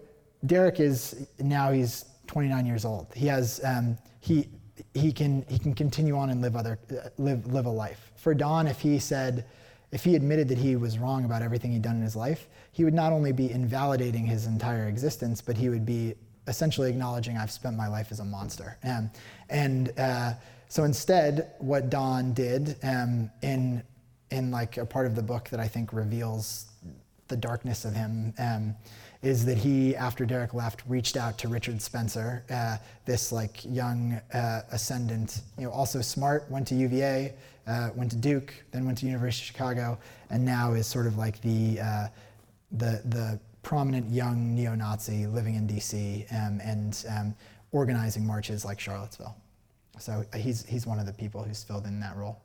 [0.45, 3.07] Derek is now he's 29 years old.
[3.15, 4.47] He has um, he
[4.93, 8.11] he can he can continue on and live other uh, live live a life.
[8.15, 9.45] For Don, if he said
[9.91, 12.83] if he admitted that he was wrong about everything he'd done in his life, he
[12.83, 16.13] would not only be invalidating his entire existence, but he would be
[16.49, 18.77] essentially acknowledging I've spent my life as a monster.
[18.83, 19.09] Um,
[19.49, 20.33] and uh,
[20.67, 23.83] so instead, what Don did um, in
[24.31, 26.67] in like a part of the book that I think reveals
[27.29, 28.75] the darkness of him um,
[29.21, 34.19] is that he, after Derek left, reached out to Richard Spencer, uh, this like young
[34.33, 37.33] uh, ascendant, you know, also smart, went to UVA,
[37.67, 39.97] uh, went to Duke, then went to University of Chicago,
[40.29, 42.07] and now is sort of like the uh,
[42.71, 46.25] the the prominent young neo-Nazi living in D.C.
[46.31, 47.35] Um, and um,
[47.71, 49.35] organizing marches like Charlottesville.
[49.99, 52.41] So uh, he's he's one of the people who's filled in that role.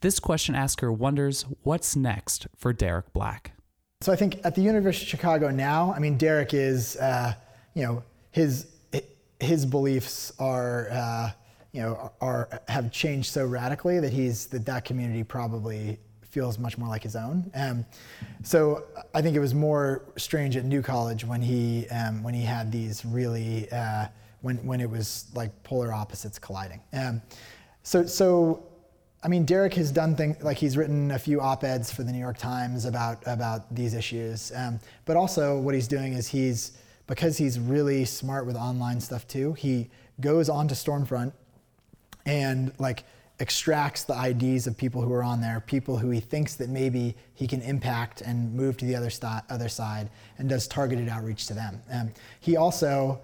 [0.00, 3.52] This question asker wonders what's next for Derek Black.
[4.02, 7.34] So I think at the University of Chicago now, I mean, Derek is, uh,
[7.74, 8.66] you know, his
[9.40, 11.30] his beliefs are, uh,
[11.72, 15.98] you know, are have changed so radically that he's that that community probably
[16.34, 17.50] feels much more like his own.
[17.54, 17.86] Um,
[18.42, 22.42] so I think it was more strange at New College when he um, when he
[22.42, 24.08] had these really uh,
[24.42, 26.80] when when it was like polar opposites colliding.
[26.92, 27.22] Um,
[27.84, 28.66] so so
[29.22, 32.18] I mean, Derek has done things like he's written a few op-eds for the New
[32.18, 34.52] York Times about about these issues.
[34.54, 36.72] Um, but also, what he's doing is he's
[37.06, 39.54] because he's really smart with online stuff too.
[39.54, 39.88] He
[40.20, 41.32] goes onto Stormfront
[42.26, 43.04] and like
[43.40, 47.16] extracts the IDs of people who are on there, people who he thinks that maybe
[47.34, 49.10] he can impact and move to the other,
[49.50, 50.08] other side,
[50.38, 51.82] and does targeted outreach to them.
[51.90, 53.20] Um, he also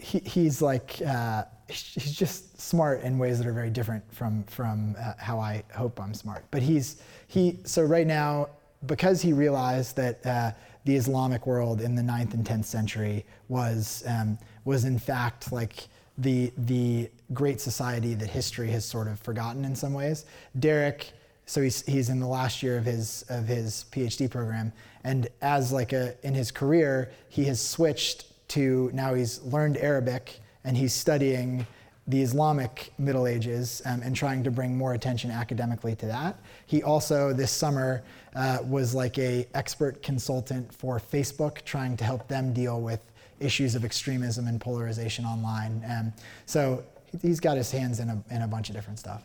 [0.00, 4.96] he, he's like uh, he's just smart in ways that are very different from from
[4.98, 6.44] uh, how I hope I'm smart.
[6.50, 8.48] But he's he so right now
[8.86, 10.52] because he realized that uh,
[10.84, 15.88] the Islamic world in the 9th and 10th century was um, was in fact like
[16.18, 20.24] the the great society that history has sort of forgotten in some ways.
[20.58, 21.12] Derek
[21.46, 25.72] so he's he's in the last year of his of his PhD program and as
[25.72, 30.92] like a in his career he has switched to now he's learned Arabic and he's
[30.92, 31.66] studying
[32.06, 36.38] the Islamic Middle Ages um, and trying to bring more attention academically to that.
[36.66, 38.02] He also this summer
[38.34, 43.00] uh, was like a expert consultant for Facebook, trying to help them deal with
[43.40, 45.82] issues of extremism and polarization online.
[45.88, 46.12] Um,
[46.46, 46.84] so
[47.20, 49.22] he's got his hands in a, in a bunch of different stuff.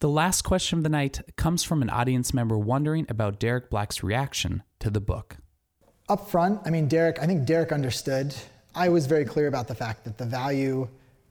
[0.00, 4.02] The last question of the night comes from an audience member wondering about Derek Black's
[4.02, 5.38] reaction to the book
[6.08, 8.34] up front, I mean, Derek, I think Derek understood.
[8.74, 10.88] I was very clear about the fact that the value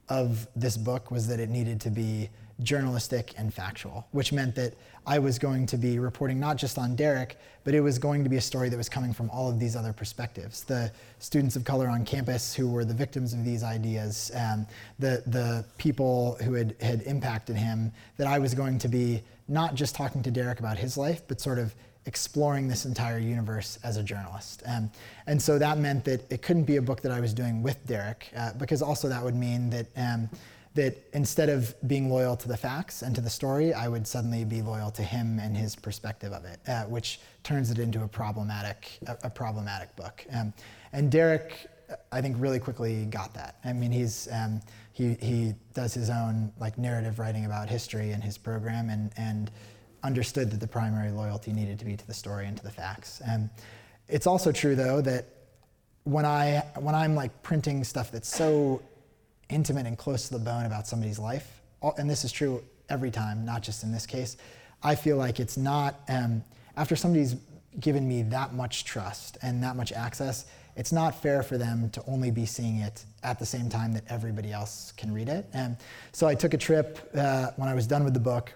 [0.09, 2.29] of this book was that it needed to be
[2.63, 4.73] journalistic and factual, which meant that
[5.05, 8.29] I was going to be reporting not just on Derek, but it was going to
[8.29, 10.63] be a story that was coming from all of these other perspectives.
[10.63, 14.65] The students of color on campus who were the victims of these ideas, um,
[14.99, 19.75] the, the people who had, had impacted him, that I was going to be not
[19.75, 21.75] just talking to Derek about his life, but sort of
[22.07, 24.63] exploring this entire universe as a journalist.
[24.65, 24.91] Um,
[25.27, 27.85] and so that meant that it couldn't be a book that I was doing with
[27.85, 30.29] Derek, uh, because also that would mean that, um,
[30.75, 34.45] that instead of being loyal to the facts and to the story, I would suddenly
[34.45, 38.07] be loyal to him and his perspective of it, uh, which turns it into a
[38.07, 40.25] problematic, a, a problematic book.
[40.33, 40.53] Um,
[40.91, 41.67] and Derek,
[42.11, 43.55] I think, really quickly got that.
[43.63, 44.61] I mean, he's, um,
[44.91, 49.51] he, he does his own like narrative writing about history in his program, and, and
[50.03, 53.21] understood that the primary loyalty needed to be to the story and to the facts.
[53.27, 53.49] And
[54.07, 55.25] it's also true though that
[56.03, 58.81] when I when I'm like printing stuff that's so
[59.49, 61.61] intimate and close to the bone about somebody's life,
[61.97, 64.37] and this is true every time, not just in this case,
[64.83, 66.43] I feel like it's not um,
[66.77, 67.35] after somebody's
[67.79, 72.03] given me that much trust and that much access, it's not fair for them to
[72.07, 75.47] only be seeing it at the same time that everybody else can read it.
[75.53, 75.77] And
[76.11, 78.53] so I took a trip uh, when I was done with the book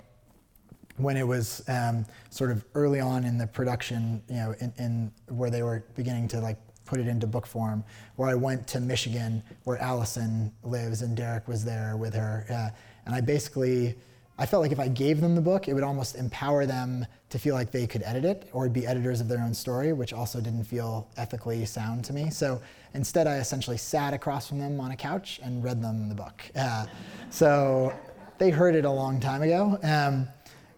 [0.97, 5.11] when it was um, sort of early on in the production, you know, in, in,
[5.29, 6.57] where they were beginning to like
[6.89, 7.83] put it into book form,
[8.15, 12.69] where I went to Michigan, where Allison lives, and Derek was there with her, uh,
[13.05, 13.95] and I basically
[14.39, 17.37] I felt like if I gave them the book, it would almost empower them to
[17.37, 20.39] feel like they could edit it or be editors of their own story, which also
[20.39, 22.29] didn't feel ethically sound to me.
[22.29, 22.61] So
[22.93, 26.41] instead, I essentially sat across from them on a couch and read them the book.
[26.55, 26.85] Uh,
[27.29, 27.93] so
[28.37, 29.77] they heard it a long time ago.
[29.83, 30.29] Um,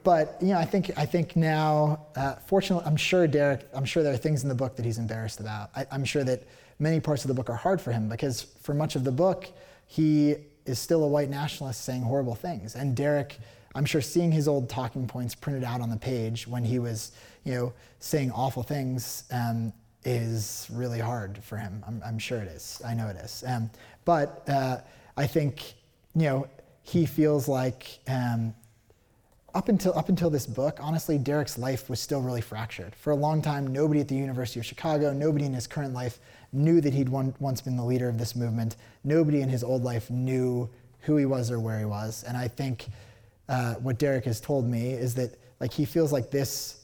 [0.04, 3.68] but you know, I think I think now, uh, fortunately, I'm sure Derek.
[3.74, 5.70] I'm sure there are things in the book that he's embarrassed about.
[5.76, 6.44] I, I'm sure that
[6.80, 9.48] many parts of the book are hard for him because for much of the book,
[9.86, 10.36] he
[10.66, 12.76] is still a white nationalist saying horrible things.
[12.76, 13.38] And Derek,
[13.76, 17.12] I'm sure seeing his old talking points printed out on the page when he was,
[17.44, 19.72] you know, saying awful things um,
[20.04, 21.84] is really hard for him.
[21.88, 22.82] I'm, I'm, sure it is.
[22.86, 23.44] I know it is.
[23.48, 23.70] Um,
[24.04, 24.78] but uh,
[25.16, 25.74] I think,
[26.16, 26.48] you know,
[26.84, 28.54] he feels like um,
[29.54, 32.96] up until up until this book, honestly, Derek's life was still really fractured.
[32.96, 36.20] For a long time, nobody at the University of Chicago, nobody in his current life
[36.54, 38.76] knew that he'd one, once been the leader of this movement.
[39.04, 40.70] Nobody in his old life knew
[41.02, 42.24] who he was or where he was.
[42.24, 42.88] And I think
[43.50, 46.78] uh, what Derek has told me is that like he feels like this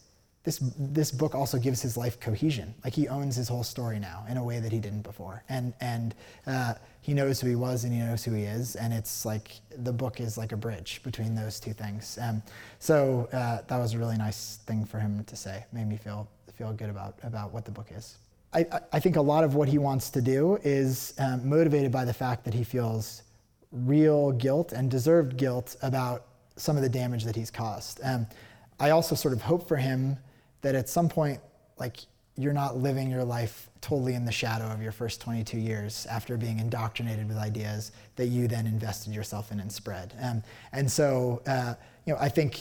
[0.43, 2.73] this this book also gives his life cohesion.
[2.83, 5.73] Like he owns his whole story now in a way that he didn't before, and
[5.81, 6.15] and
[6.45, 6.75] uh,
[7.07, 9.93] he knows who he was and he knows who he is, and it's like the
[9.93, 12.19] book is like a bridge between those two things.
[12.21, 12.43] Um,
[12.79, 15.65] so uh, that was a really nice thing for him to say.
[15.71, 16.27] Made me feel
[16.57, 18.17] feel good about about what the book is.
[18.53, 22.03] I, I think a lot of what he wants to do is um, motivated by
[22.03, 23.23] the fact that he feels
[23.71, 26.25] real guilt and deserved guilt about
[26.57, 28.01] some of the damage that he's caused.
[28.03, 28.27] Um,
[28.81, 30.17] I also sort of hope for him
[30.61, 31.39] that at some point,
[31.79, 31.99] like
[32.37, 36.37] you're not living your life totally in the shadow of your first 22 years after
[36.37, 40.13] being indoctrinated with ideas that you then invested yourself in and spread.
[40.21, 41.73] Um, and so, uh,
[42.05, 42.59] you know, I think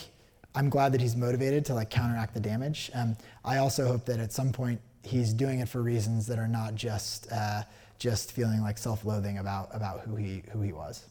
[0.54, 2.90] I'm glad that he's motivated to like counteract the damage.
[2.94, 6.48] Um, I also hope that at some point he's doing it for reasons that are
[6.48, 7.62] not just uh,
[7.98, 11.04] just feeling like self-loathing about about who he who he was.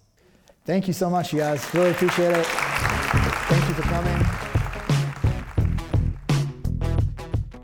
[0.66, 1.72] Thank you so much, you guys.
[1.74, 2.46] Really appreciate it.
[2.46, 4.55] Thank you for coming.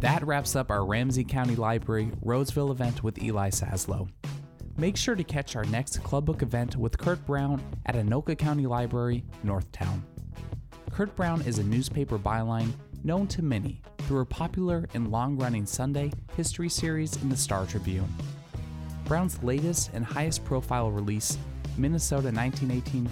[0.02, 4.10] That wraps up our Ramsey County Library Roseville event with Eli Saslow.
[4.76, 8.66] Make sure to catch our next Club Book event with Curt Brown at Anoka County
[8.66, 10.02] Library, Northtown.
[10.90, 12.72] Curt Brown is a newspaper byline
[13.04, 17.68] known to many through a popular and long running Sunday history series in the Star
[17.68, 18.12] Tribune.
[19.06, 21.38] Brown's latest and highest profile release,
[21.78, 23.08] Minnesota 1918,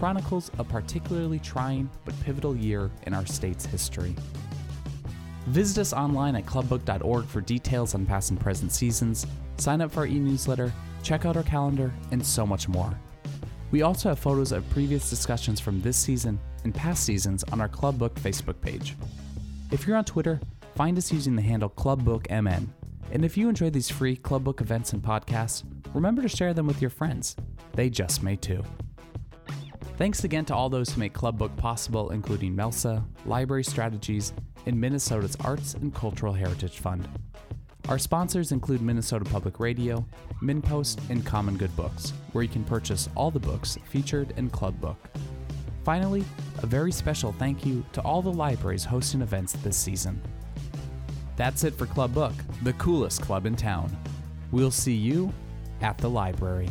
[0.00, 4.16] chronicles a particularly trying but pivotal year in our state's history.
[5.46, 9.26] Visit us online at clubbook.org for details on past and present seasons,
[9.58, 10.72] sign up for our e newsletter,
[11.02, 12.96] check out our calendar, and so much more.
[13.72, 17.68] We also have photos of previous discussions from this season and past seasons on our
[17.68, 18.94] Clubbook Facebook page.
[19.70, 20.40] If you're on Twitter,
[20.76, 22.68] find us using the handle ClubBookMN.
[23.10, 25.64] And if you enjoy these free Clubbook events and podcasts,
[25.94, 27.34] remember to share them with your friends.
[27.74, 28.62] They just may too.
[30.02, 34.32] Thanks again to all those who make Club Book possible, including Melsa, Library Strategies,
[34.66, 37.08] and Minnesota's Arts and Cultural Heritage Fund.
[37.88, 40.04] Our sponsors include Minnesota Public Radio,
[40.42, 44.80] MinnPost, and Common Good Books, where you can purchase all the books featured in Club
[44.80, 44.96] Book.
[45.84, 46.24] Finally,
[46.64, 50.20] a very special thank you to all the libraries hosting events this season.
[51.36, 52.34] That's it for Club Book,
[52.64, 53.96] the coolest club in town.
[54.50, 55.32] We'll see you
[55.80, 56.70] at the library.